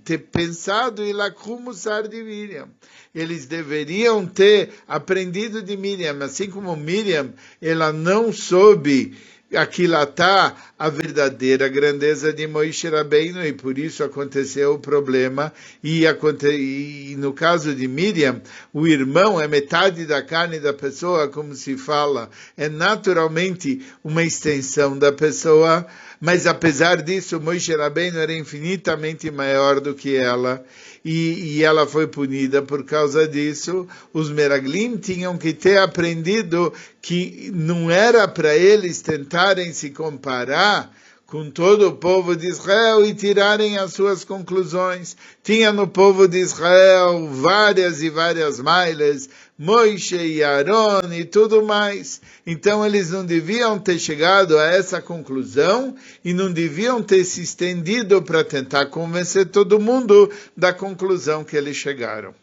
ter 0.05 0.19
pensado 0.19 1.03
em 1.03 1.13
Lakumusar 1.15 2.07
de 2.07 2.23
Miriam. 2.23 2.69
Eles 3.15 3.47
deveriam 3.47 4.27
ter 4.27 4.71
aprendido 4.87 5.63
de 5.63 5.77
Miriam, 5.77 6.19
assim 6.23 6.51
como 6.51 6.77
Miriam, 6.77 7.33
ela 7.61 7.91
não 7.91 8.31
soube 8.31 9.17
aquilatar 9.55 10.73
a 10.79 10.89
verdadeira 10.91 11.69
grandeza 11.69 12.33
de 12.33 12.47
Moisés 12.47 12.93
Rabbeinu 12.93 13.45
e 13.45 13.53
por 13.53 13.79
isso 13.79 14.05
aconteceu 14.05 14.75
o 14.75 14.79
problema 14.79 15.53
e, 15.83 16.05
e, 16.05 17.17
no 17.17 17.33
caso 17.33 17.75
de 17.75 17.89
Miriam, 17.89 18.43
o 18.73 18.87
irmão 18.87 19.41
é 19.41 19.49
metade 19.49 20.05
da 20.05 20.23
carne 20.23 20.61
da 20.61 20.73
pessoa, 20.73 21.29
como 21.29 21.55
se 21.55 21.77
fala, 21.77 22.31
é 22.57 22.69
naturalmente 22.69 23.83
uma 24.05 24.23
extensão 24.23 24.99
da 24.99 25.13
pessoa, 25.13 25.87
mas 26.21 26.47
apesar 26.47 27.01
disso, 27.03 27.41
Moisés 27.41 27.79
Rabbeinu 27.79 28.19
era 28.19 28.33
infinitamente 28.33 29.31
maior 29.31 29.81
do 29.81 29.95
que 29.95 30.17
ela 30.17 30.65
e, 31.05 31.59
e, 31.59 31.65
ela 31.65 31.87
foi 31.87 32.07
punida 32.07 32.61
por 32.61 32.85
causa 32.85 33.27
disso. 33.27 33.87
Os 34.13 34.31
Meraglim 34.31 34.97
tinham 34.97 35.39
que 35.39 35.53
ter 35.53 35.79
aprendido 35.79 36.73
que 37.01 37.51
não 37.55 37.91
era 37.91 38.27
para 38.27 38.57
eles 38.57 39.01
tentarem 39.01 39.73
se 39.73 39.91
comparar 39.91 40.93
com 41.29 41.51
todo 41.51 41.89
o 41.89 41.93
povo 41.93 42.35
de 42.35 42.47
Israel 42.47 43.05
e 43.05 43.13
tirarem 43.13 43.77
as 43.77 43.93
suas 43.93 44.25
conclusões. 44.25 45.15
Tinha 45.43 45.71
no 45.71 45.87
povo 45.87 46.27
de 46.27 46.39
Israel 46.39 47.29
várias 47.29 48.03
e 48.03 48.09
várias 48.09 48.59
mailas, 48.59 49.29
Moishe 49.59 50.17
e 50.17 50.43
Aaron 50.43 51.13
e 51.13 51.27
tudo 51.27 51.63
mais. 51.63 52.23
Então 52.47 52.85
eles 52.85 53.11
não 53.11 53.27
deviam 53.27 53.79
ter 53.79 53.99
chegado 53.99 54.59
a 54.59 54.69
essa 54.69 55.03
conclusão 55.03 55.95
e 56.25 56.33
não 56.33 56.51
deviam 56.51 57.03
ter 57.03 57.23
se 57.25 57.43
estendido 57.43 58.23
para 58.23 58.43
tentar 58.43 58.87
convencer 58.87 59.51
todo 59.51 59.79
mundo 59.79 60.33
da 60.57 60.73
conclusão 60.73 61.45
que 61.45 61.59
eles 61.59 61.77
chegaram. 61.77 62.35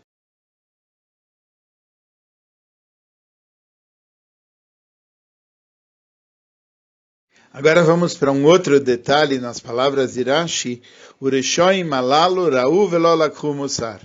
Agora 7.58 7.82
vamos 7.84 8.14
para 8.16 8.34
um 8.34 8.44
outro 8.44 8.82
detalhe 8.82 9.40
nas 9.40 9.62
palavras 9.62 10.16
de 10.16 10.24
Rashi, 10.24 10.82
Ureshoim 11.22 11.86
malalu 11.86 12.50
ra'u 12.50 12.86
velolakhu 12.90 13.54
musar. 13.54 14.02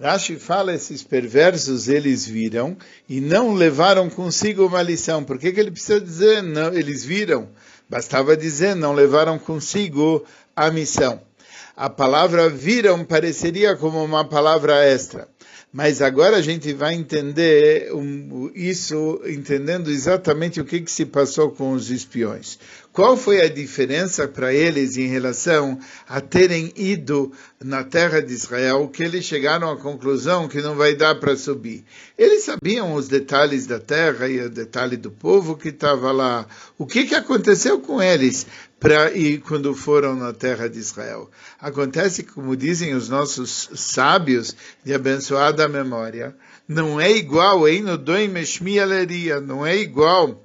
Rashi 0.00 0.36
fala, 0.36 0.72
esses 0.72 1.02
perversos 1.02 1.88
eles 1.88 2.24
viram 2.24 2.76
e 3.08 3.20
não 3.20 3.54
levaram 3.54 4.08
consigo 4.08 4.64
uma 4.64 4.80
lição. 4.80 5.24
Por 5.24 5.36
que, 5.36 5.50
que 5.50 5.58
ele 5.58 5.72
precisa 5.72 6.00
dizer, 6.00 6.44
não, 6.44 6.72
eles 6.72 7.04
viram? 7.04 7.48
Bastava 7.90 8.36
dizer, 8.36 8.76
não 8.76 8.92
levaram 8.92 9.36
consigo 9.36 10.24
a 10.54 10.70
missão. 10.70 11.20
A 11.76 11.90
palavra 11.90 12.48
viram 12.48 13.04
pareceria 13.04 13.74
como 13.74 14.04
uma 14.04 14.24
palavra 14.24 14.76
extra. 14.84 15.26
Mas 15.72 16.02
agora 16.02 16.36
a 16.36 16.42
gente 16.42 16.70
vai 16.74 16.92
entender 16.92 17.88
isso, 18.54 19.22
entendendo 19.24 19.90
exatamente 19.90 20.60
o 20.60 20.66
que, 20.66 20.82
que 20.82 20.92
se 20.92 21.06
passou 21.06 21.50
com 21.50 21.72
os 21.72 21.90
espiões. 21.90 22.58
Qual 22.92 23.16
foi 23.16 23.40
a 23.40 23.48
diferença 23.48 24.28
para 24.28 24.52
eles 24.52 24.98
em 24.98 25.06
relação 25.06 25.78
a 26.06 26.20
terem 26.20 26.74
ido 26.76 27.32
na 27.58 27.82
terra 27.82 28.20
de 28.20 28.34
Israel, 28.34 28.86
que 28.88 29.02
eles 29.02 29.24
chegaram 29.24 29.70
à 29.70 29.76
conclusão 29.78 30.46
que 30.46 30.60
não 30.60 30.76
vai 30.76 30.94
dar 30.94 31.14
para 31.14 31.34
subir? 31.38 31.86
Eles 32.18 32.44
sabiam 32.44 32.92
os 32.92 33.08
detalhes 33.08 33.66
da 33.66 33.78
terra 33.78 34.28
e 34.28 34.40
o 34.40 34.50
detalhe 34.50 34.98
do 34.98 35.10
povo 35.10 35.56
que 35.56 35.70
estava 35.70 36.12
lá. 36.12 36.46
O 36.76 36.84
que, 36.84 37.06
que 37.06 37.14
aconteceu 37.14 37.80
com 37.80 38.02
eles 38.02 38.46
para 38.82 39.16
ir 39.16 39.40
quando 39.42 39.76
foram 39.76 40.16
na 40.16 40.32
terra 40.32 40.68
de 40.68 40.76
Israel? 40.76 41.30
Acontece, 41.60 42.24
como 42.24 42.56
dizem 42.56 42.94
os 42.94 43.08
nossos 43.08 43.70
sábios 43.76 44.56
de 44.84 44.92
abençoada 44.92 45.68
memória, 45.68 46.34
não 46.66 47.00
é 47.00 47.12
igual, 47.12 47.60
não 49.46 49.64
é 49.64 49.76
igual 49.76 50.42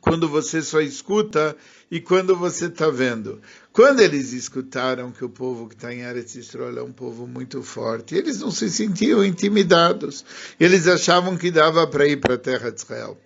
quando 0.00 0.28
você 0.28 0.60
só 0.60 0.80
escuta 0.80 1.56
e 1.88 2.00
quando 2.00 2.34
você 2.34 2.66
está 2.66 2.90
vendo. 2.90 3.40
Quando 3.72 4.00
eles 4.00 4.32
escutaram 4.32 5.12
que 5.12 5.24
o 5.24 5.28
povo 5.28 5.68
que 5.68 5.76
está 5.76 5.94
em 5.94 6.00
Eretz 6.00 6.34
Yisrael 6.34 6.76
é 6.78 6.82
um 6.82 6.92
povo 6.92 7.24
muito 7.24 7.62
forte, 7.62 8.16
eles 8.16 8.40
não 8.40 8.50
se 8.50 8.68
sentiam 8.68 9.24
intimidados. 9.24 10.24
Eles 10.58 10.88
achavam 10.88 11.36
que 11.36 11.52
dava 11.52 11.86
para 11.86 12.04
ir 12.04 12.16
para 12.16 12.34
a 12.34 12.38
terra 12.38 12.72
de 12.72 12.80
Israel. 12.80 13.16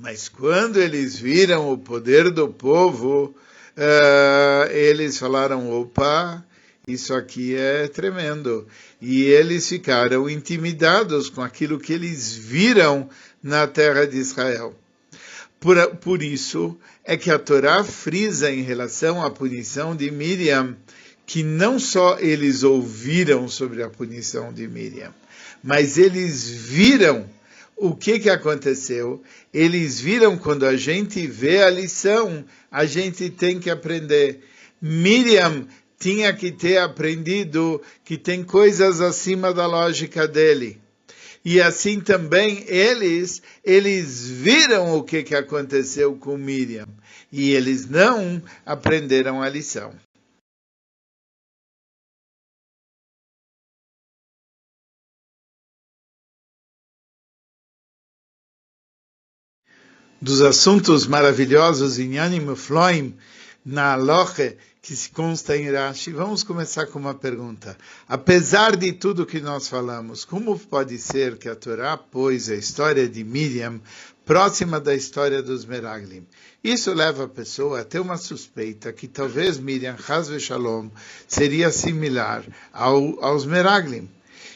Mas 0.00 0.28
quando 0.28 0.80
eles 0.80 1.18
viram 1.18 1.72
o 1.72 1.76
poder 1.76 2.30
do 2.30 2.48
povo, 2.48 3.34
uh, 3.76 4.70
eles 4.70 5.18
falaram: 5.18 5.72
opa, 5.72 6.44
isso 6.86 7.12
aqui 7.12 7.56
é 7.56 7.88
tremendo. 7.88 8.64
E 9.02 9.24
eles 9.24 9.68
ficaram 9.68 10.30
intimidados 10.30 11.28
com 11.28 11.42
aquilo 11.42 11.80
que 11.80 11.92
eles 11.92 12.32
viram 12.32 13.10
na 13.42 13.66
terra 13.66 14.06
de 14.06 14.18
Israel. 14.18 14.72
Por, 15.58 15.96
por 15.96 16.22
isso 16.22 16.78
é 17.04 17.16
que 17.16 17.32
a 17.32 17.38
Torá 17.38 17.82
frisa 17.82 18.52
em 18.52 18.62
relação 18.62 19.20
à 19.20 19.28
punição 19.28 19.96
de 19.96 20.12
Miriam, 20.12 20.76
que 21.26 21.42
não 21.42 21.76
só 21.80 22.16
eles 22.20 22.62
ouviram 22.62 23.48
sobre 23.48 23.82
a 23.82 23.90
punição 23.90 24.52
de 24.52 24.68
Miriam, 24.68 25.12
mas 25.60 25.98
eles 25.98 26.48
viram 26.48 27.28
o 27.78 27.94
que, 27.94 28.18
que 28.18 28.30
aconteceu. 28.30 29.22
Eles 29.52 30.00
viram 30.00 30.36
quando 30.36 30.66
a 30.66 30.76
gente 30.76 31.26
vê 31.26 31.62
a 31.62 31.70
lição, 31.70 32.44
a 32.70 32.84
gente 32.84 33.30
tem 33.30 33.58
que 33.58 33.70
aprender. 33.70 34.40
Miriam 34.80 35.66
tinha 35.98 36.32
que 36.32 36.52
ter 36.52 36.78
aprendido 36.78 37.80
que 38.04 38.16
tem 38.16 38.44
coisas 38.44 39.00
acima 39.00 39.52
da 39.52 39.66
lógica 39.66 40.28
dele 40.28 40.80
e 41.44 41.60
assim 41.60 41.98
também 41.98 42.64
eles, 42.66 43.40
eles 43.64 44.28
viram 44.28 44.96
o 44.96 45.02
que, 45.02 45.22
que 45.22 45.34
aconteceu 45.34 46.14
com 46.16 46.36
Miriam 46.36 46.88
e 47.32 47.52
eles 47.52 47.88
não 47.88 48.42
aprenderam 48.66 49.40
a 49.40 49.48
lição. 49.48 49.94
Dos 60.20 60.40
assuntos 60.40 61.06
maravilhosos 61.06 61.96
em 61.96 62.16
Yanim 62.16 62.56
Floim, 62.56 63.14
na 63.64 63.92
Aloche, 63.92 64.56
que 64.82 64.96
se 64.96 65.10
consta 65.10 65.56
em 65.56 65.70
Rashi, 65.70 66.10
vamos 66.10 66.42
começar 66.42 66.86
com 66.86 66.98
uma 66.98 67.14
pergunta. 67.14 67.78
Apesar 68.08 68.74
de 68.74 68.92
tudo 68.92 69.24
que 69.24 69.38
nós 69.38 69.68
falamos, 69.68 70.24
como 70.24 70.58
pode 70.58 70.98
ser 70.98 71.38
que 71.38 71.48
a 71.48 71.54
Torá 71.54 71.96
pôs 71.96 72.50
a 72.50 72.56
história 72.56 73.08
de 73.08 73.22
Miriam 73.22 73.80
próxima 74.26 74.80
da 74.80 74.92
história 74.92 75.40
dos 75.40 75.64
Meraglim? 75.64 76.26
Isso 76.64 76.92
leva 76.92 77.26
a 77.26 77.28
pessoa 77.28 77.82
a 77.82 77.84
ter 77.84 78.00
uma 78.00 78.16
suspeita 78.16 78.92
que 78.92 79.06
talvez 79.06 79.56
Miriam, 79.56 79.94
Hazve 80.08 80.40
Shalom, 80.40 80.88
seria 81.28 81.70
similar 81.70 82.42
ao, 82.72 83.24
aos 83.24 83.46
Meraglim. 83.46 84.08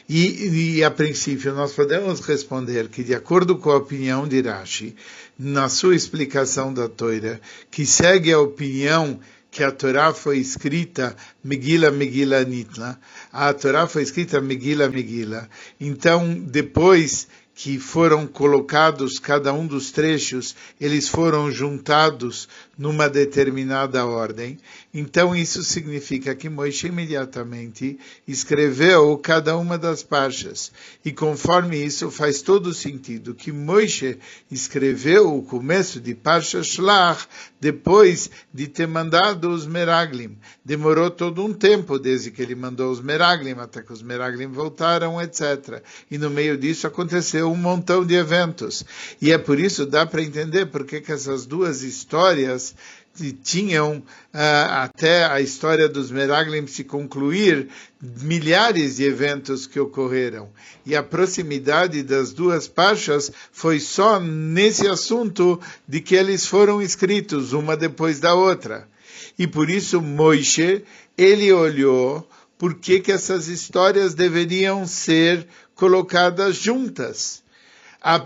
E, 0.07 0.77
e, 0.77 0.83
a 0.83 0.91
princípio 0.91 1.53
nós 1.53 1.71
podemos 1.71 2.19
responder 2.19 2.89
que, 2.89 3.03
de 3.03 3.15
acordo 3.15 3.57
com 3.57 3.71
a 3.71 3.77
opinião 3.77 4.27
de 4.27 4.41
Rashi, 4.41 4.95
na 5.39 5.69
sua 5.69 5.95
explicação 5.95 6.73
da 6.73 6.89
Torá, 6.89 7.39
que 7.71 7.85
segue 7.85 8.31
a 8.31 8.39
opinião 8.39 9.19
que 9.49 9.63
a 9.63 9.71
Torá 9.71 10.13
foi 10.13 10.39
escrita 10.39 11.15
Megila 11.43 11.91
Megila 11.91 12.43
Nitla, 12.43 12.99
a 13.31 13.53
Torá 13.53 13.87
foi 13.87 14.01
escrita 14.01 14.41
Megila 14.41 14.89
Megila. 14.89 15.47
Então, 15.79 16.33
depois 16.33 17.27
que 17.55 17.77
foram 17.77 18.25
colocados 18.25 19.19
cada 19.19 19.53
um 19.53 19.67
dos 19.67 19.91
trechos, 19.91 20.55
eles 20.81 21.07
foram 21.07 21.51
juntados 21.51 22.49
numa 22.77 23.07
determinada 23.07 24.05
ordem. 24.05 24.57
Então 24.93 25.35
isso 25.35 25.63
significa 25.63 26.35
que 26.35 26.47
Moisés 26.47 26.83
imediatamente 26.83 27.97
escreveu 28.27 29.17
cada 29.17 29.57
uma 29.57 29.75
das 29.75 30.03
parchas. 30.03 30.71
E 31.03 31.11
conforme 31.11 31.83
isso 31.83 32.11
faz 32.11 32.43
todo 32.43 32.73
sentido 32.75 33.33
que 33.33 33.51
Moisés 33.51 34.17
escreveu 34.51 35.35
o 35.35 35.41
começo 35.41 35.99
de 35.99 36.13
Parsha 36.13 36.61
Shlach 36.61 37.25
depois 37.59 38.29
de 38.53 38.67
ter 38.67 38.87
mandado 38.87 39.49
os 39.49 39.65
Meraglim. 39.65 40.37
Demorou 40.63 41.09
todo 41.09 41.43
um 41.43 41.53
tempo 41.53 41.97
desde 41.97 42.29
que 42.29 42.41
ele 42.43 42.53
mandou 42.53 42.91
os 42.91 43.01
Meraglim 43.01 43.55
até 43.57 43.81
que 43.81 43.93
os 43.93 44.03
Meraglim 44.03 44.47
voltaram, 44.47 45.19
etc. 45.19 45.81
E 46.11 46.19
no 46.19 46.29
meio 46.29 46.55
disso 46.55 46.85
aconteceu 46.85 47.51
um 47.51 47.55
montão 47.55 48.05
de 48.05 48.13
eventos. 48.13 48.85
E 49.19 49.31
é 49.31 49.39
por 49.39 49.59
isso 49.59 49.87
dá 49.87 50.05
para 50.05 50.21
entender 50.21 50.67
por 50.67 50.85
que 50.85 51.03
essas 51.11 51.47
duas 51.47 51.81
histórias 51.81 52.75
tinham 53.43 53.97
uh, 53.97 54.03
até 54.33 55.25
a 55.25 55.39
história 55.39 55.87
dos 55.87 56.09
Meraglim 56.09 56.65
se 56.65 56.83
concluir 56.83 57.69
milhares 58.01 58.95
de 58.95 59.03
eventos 59.03 59.67
que 59.67 59.79
ocorreram 59.79 60.49
e 60.85 60.95
a 60.95 61.03
proximidade 61.03 62.01
das 62.01 62.33
duas 62.33 62.67
parchas 62.67 63.31
foi 63.51 63.79
só 63.79 64.19
nesse 64.19 64.87
assunto 64.87 65.59
de 65.87 66.01
que 66.01 66.15
eles 66.15 66.47
foram 66.47 66.81
escritos 66.81 67.53
uma 67.53 67.77
depois 67.77 68.19
da 68.19 68.33
outra 68.33 68.87
E 69.37 69.45
por 69.45 69.69
isso 69.69 70.01
Moishe, 70.01 70.83
ele 71.15 71.51
olhou 71.53 72.27
por 72.57 72.75
que, 72.75 72.99
que 72.99 73.11
essas 73.11 73.47
histórias 73.47 74.13
deveriam 74.13 74.87
ser 74.87 75.47
colocadas 75.75 76.55
juntas. 76.55 77.42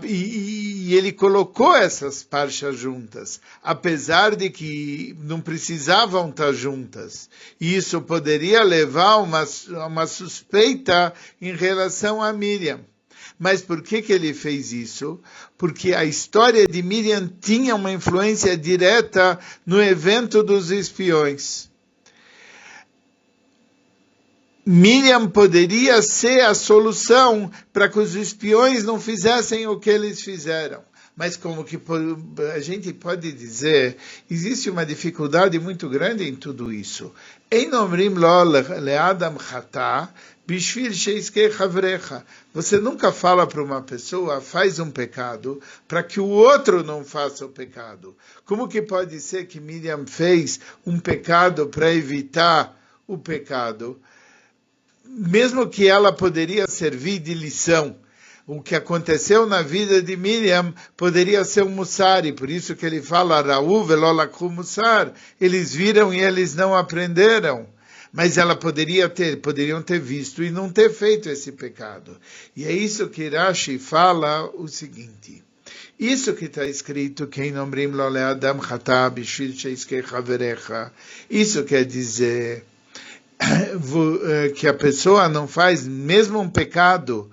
E, 0.04 0.94
ele 0.94 1.12
colocou 1.12 1.76
essas 1.76 2.22
parchas 2.24 2.76
juntas, 2.78 3.40
apesar 3.62 4.34
de 4.34 4.50
que 4.50 5.16
não 5.20 5.40
precisavam 5.40 6.30
estar 6.30 6.52
juntas. 6.52 7.30
E 7.60 7.76
isso 7.76 8.00
poderia 8.00 8.62
levar 8.64 9.12
a 9.12 9.16
uma, 9.18 9.46
uma 9.86 10.06
suspeita 10.06 11.12
em 11.40 11.54
relação 11.54 12.20
a 12.22 12.32
Miriam. 12.32 12.80
Mas 13.38 13.62
por 13.62 13.82
que, 13.82 14.02
que 14.02 14.12
ele 14.12 14.34
fez 14.34 14.72
isso? 14.72 15.20
Porque 15.56 15.94
a 15.94 16.04
história 16.04 16.66
de 16.66 16.82
Miriam 16.82 17.30
tinha 17.40 17.76
uma 17.76 17.92
influência 17.92 18.56
direta 18.56 19.38
no 19.64 19.80
evento 19.80 20.42
dos 20.42 20.72
espiões. 20.72 21.67
Miriam 24.70 25.30
poderia 25.30 26.02
ser 26.02 26.42
a 26.42 26.52
solução 26.52 27.50
para 27.72 27.88
que 27.88 27.98
os 27.98 28.14
espiões 28.14 28.84
não 28.84 29.00
fizessem 29.00 29.66
o 29.66 29.80
que 29.80 29.88
eles 29.88 30.20
fizeram. 30.20 30.82
Mas 31.16 31.38
como 31.38 31.64
que 31.64 31.80
a 32.54 32.60
gente 32.60 32.92
pode 32.92 33.32
dizer, 33.32 33.96
existe 34.30 34.68
uma 34.68 34.84
dificuldade 34.84 35.58
muito 35.58 35.88
grande 35.88 36.28
em 36.28 36.34
tudo 36.34 36.70
isso. 36.70 37.10
Em 37.50 37.70
lo 37.70 38.44
leadam 38.78 39.38
chata, 39.40 40.12
bishvil 40.46 40.92
sheiskei 40.92 41.50
chavrecha. 41.50 42.22
Você 42.52 42.76
nunca 42.76 43.10
fala 43.10 43.46
para 43.46 43.64
uma 43.64 43.80
pessoa, 43.80 44.42
faz 44.42 44.78
um 44.78 44.90
pecado, 44.90 45.62
para 45.88 46.02
que 46.02 46.20
o 46.20 46.26
outro 46.28 46.84
não 46.84 47.02
faça 47.06 47.46
o 47.46 47.48
pecado. 47.48 48.14
Como 48.44 48.68
que 48.68 48.82
pode 48.82 49.18
ser 49.18 49.46
que 49.46 49.60
Miriam 49.60 50.06
fez 50.06 50.60
um 50.84 51.00
pecado 51.00 51.68
para 51.68 51.90
evitar 51.90 52.78
o 53.06 53.16
pecado? 53.16 53.98
Mesmo 55.20 55.68
que 55.68 55.88
ela 55.88 56.12
poderia 56.12 56.68
servir 56.68 57.18
de 57.18 57.34
lição, 57.34 57.96
o 58.46 58.62
que 58.62 58.76
aconteceu 58.76 59.46
na 59.46 59.62
vida 59.62 60.00
de 60.00 60.16
Miriam 60.16 60.72
poderia 60.96 61.44
ser 61.44 61.64
um 61.64 61.70
Musari, 61.70 62.32
por 62.32 62.48
isso 62.48 62.76
que 62.76 62.86
ele 62.86 63.02
fala, 63.02 63.42
Raú 63.42 63.84
velolaku 63.84 64.48
Musar, 64.48 65.12
eles 65.40 65.74
viram 65.74 66.14
e 66.14 66.20
eles 66.20 66.54
não 66.54 66.72
aprenderam. 66.72 67.66
Mas 68.12 68.38
ela 68.38 68.54
poderia 68.54 69.08
ter, 69.08 69.38
poderiam 69.38 69.82
ter 69.82 69.98
visto 69.98 70.40
e 70.40 70.50
não 70.52 70.70
ter 70.70 70.88
feito 70.88 71.28
esse 71.28 71.50
pecado. 71.50 72.16
E 72.54 72.64
é 72.64 72.70
isso 72.70 73.08
que 73.08 73.28
Rashi 73.28 73.76
fala 73.76 74.48
o 74.54 74.68
seguinte. 74.68 75.42
Isso 75.98 76.32
que 76.32 76.44
está 76.44 76.64
escrito, 76.64 77.28
chatab, 78.62 79.20
isso 81.28 81.64
quer 81.64 81.84
dizer 81.84 82.64
que 84.56 84.66
a 84.66 84.74
pessoa 84.74 85.28
não 85.28 85.46
faz 85.46 85.86
mesmo 85.86 86.40
um 86.40 86.48
pecado 86.48 87.30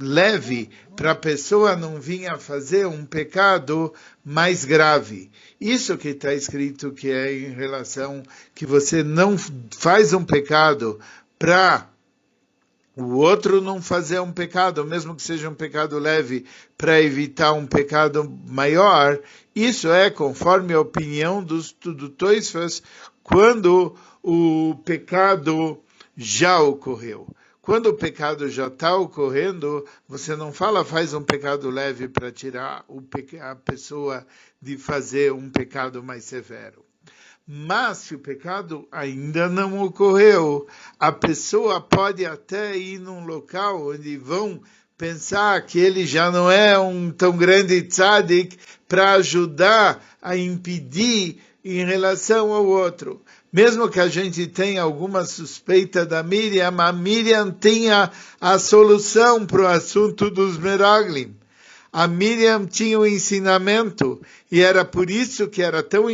leve 0.00 0.70
para 0.94 1.12
a 1.12 1.16
pessoa 1.16 1.76
não 1.76 2.00
vir 2.00 2.26
a 2.26 2.38
fazer 2.38 2.86
um 2.86 3.04
pecado 3.04 3.92
mais 4.24 4.64
grave. 4.64 5.30
Isso 5.60 5.96
que 5.96 6.08
está 6.08 6.32
escrito 6.32 6.92
que 6.92 7.10
é 7.10 7.32
em 7.32 7.52
relação 7.52 8.22
que 8.54 8.66
você 8.66 9.02
não 9.02 9.36
faz 9.76 10.12
um 10.12 10.24
pecado 10.24 10.98
para 11.38 11.88
o 12.96 13.18
outro 13.18 13.60
não 13.60 13.80
fazer 13.80 14.18
um 14.18 14.32
pecado, 14.32 14.84
mesmo 14.84 15.14
que 15.14 15.22
seja 15.22 15.48
um 15.48 15.54
pecado 15.54 16.00
leve, 16.00 16.44
para 16.76 17.00
evitar 17.00 17.52
um 17.52 17.64
pecado 17.64 18.28
maior. 18.48 19.20
Isso 19.54 19.88
é 19.88 20.10
conforme 20.10 20.74
a 20.74 20.80
opinião 20.80 21.40
dos 21.40 21.72
do 21.72 22.08
Toisfas, 22.08 22.82
quando 23.22 23.94
o 24.22 24.74
pecado 24.84 25.82
já 26.16 26.60
ocorreu. 26.60 27.28
Quando 27.60 27.88
o 27.90 27.94
pecado 27.94 28.48
já 28.48 28.68
está 28.68 28.96
ocorrendo, 28.96 29.84
você 30.08 30.34
não 30.34 30.52
fala 30.52 30.84
faz 30.84 31.12
um 31.12 31.22
pecado 31.22 31.68
leve 31.68 32.08
para 32.08 32.32
tirar 32.32 32.84
a 33.42 33.54
pessoa 33.54 34.26
de 34.60 34.78
fazer 34.78 35.32
um 35.32 35.50
pecado 35.50 36.02
mais 36.02 36.24
severo. 36.24 36.82
Mas 37.46 37.98
se 37.98 38.14
o 38.14 38.18
pecado 38.18 38.88
ainda 38.90 39.48
não 39.48 39.82
ocorreu, 39.82 40.66
a 40.98 41.12
pessoa 41.12 41.80
pode 41.80 42.24
até 42.24 42.76
ir 42.76 42.98
num 42.98 43.24
local 43.24 43.88
onde 43.88 44.16
vão 44.16 44.62
pensar 44.98 45.64
que 45.64 45.78
ele 45.78 46.04
já 46.04 46.30
não 46.30 46.50
é 46.50 46.78
um 46.78 47.10
tão 47.10 47.36
grande 47.36 47.82
tzadik 47.82 48.58
para 48.88 49.12
ajudar 49.12 50.04
a 50.20 50.36
impedir 50.36 51.40
em 51.64 51.84
relação 51.84 52.52
ao 52.52 52.66
outro. 52.66 53.22
Mesmo 53.52 53.88
que 53.88 53.98
a 53.98 54.08
gente 54.08 54.46
tenha 54.46 54.82
alguma 54.82 55.24
suspeita 55.24 56.04
da 56.04 56.22
Miriam, 56.22 56.74
a 56.78 56.92
Miriam 56.92 57.50
tinha 57.50 58.10
a 58.38 58.58
solução 58.58 59.46
para 59.46 59.62
o 59.62 59.66
assunto 59.66 60.30
dos 60.30 60.58
Meraglim. 60.58 61.34
A 61.90 62.06
Miriam 62.06 62.66
tinha 62.66 62.98
o 62.98 63.06
ensinamento 63.06 64.20
e 64.52 64.60
era 64.60 64.84
por 64.84 65.08
isso 65.08 65.48
que 65.48 65.62
era 65.62 65.82
tão 65.82 66.06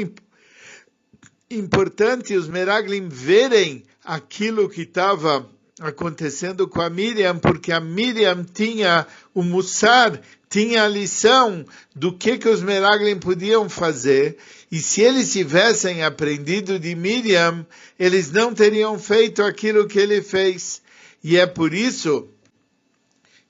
importante 1.50 2.36
os 2.36 2.48
Meraglim 2.48 3.08
verem 3.08 3.84
aquilo 4.04 4.68
que 4.68 4.82
estava 4.82 5.48
acontecendo 5.86 6.66
com 6.66 6.80
a 6.80 6.90
Miriam, 6.90 7.38
porque 7.38 7.72
a 7.72 7.80
Miriam 7.80 8.44
tinha 8.44 9.06
o 9.34 9.42
Mussar, 9.42 10.20
tinha 10.48 10.84
a 10.84 10.88
lição 10.88 11.64
do 11.94 12.12
que, 12.12 12.38
que 12.38 12.48
os 12.48 12.62
Meraglim 12.62 13.18
podiam 13.18 13.68
fazer, 13.68 14.38
e 14.70 14.80
se 14.80 15.02
eles 15.02 15.32
tivessem 15.32 16.02
aprendido 16.02 16.78
de 16.78 16.94
Miriam, 16.94 17.66
eles 17.98 18.30
não 18.30 18.54
teriam 18.54 18.98
feito 18.98 19.42
aquilo 19.42 19.86
que 19.86 19.98
ele 19.98 20.22
fez. 20.22 20.82
E 21.22 21.36
é 21.36 21.46
por 21.46 21.72
isso 21.72 22.28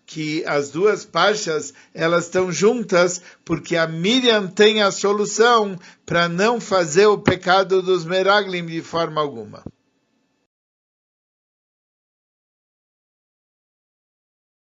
que 0.06 0.44
as 0.46 0.70
duas 0.70 1.04
parchas 1.04 1.72
elas 1.94 2.24
estão 2.24 2.52
juntas, 2.52 3.22
porque 3.44 3.76
a 3.76 3.86
Miriam 3.86 4.46
tem 4.46 4.82
a 4.82 4.90
solução 4.90 5.78
para 6.04 6.28
não 6.28 6.60
fazer 6.60 7.06
o 7.06 7.18
pecado 7.18 7.82
dos 7.82 8.04
Meraglim 8.04 8.66
de 8.66 8.82
forma 8.82 9.20
alguma. 9.20 9.64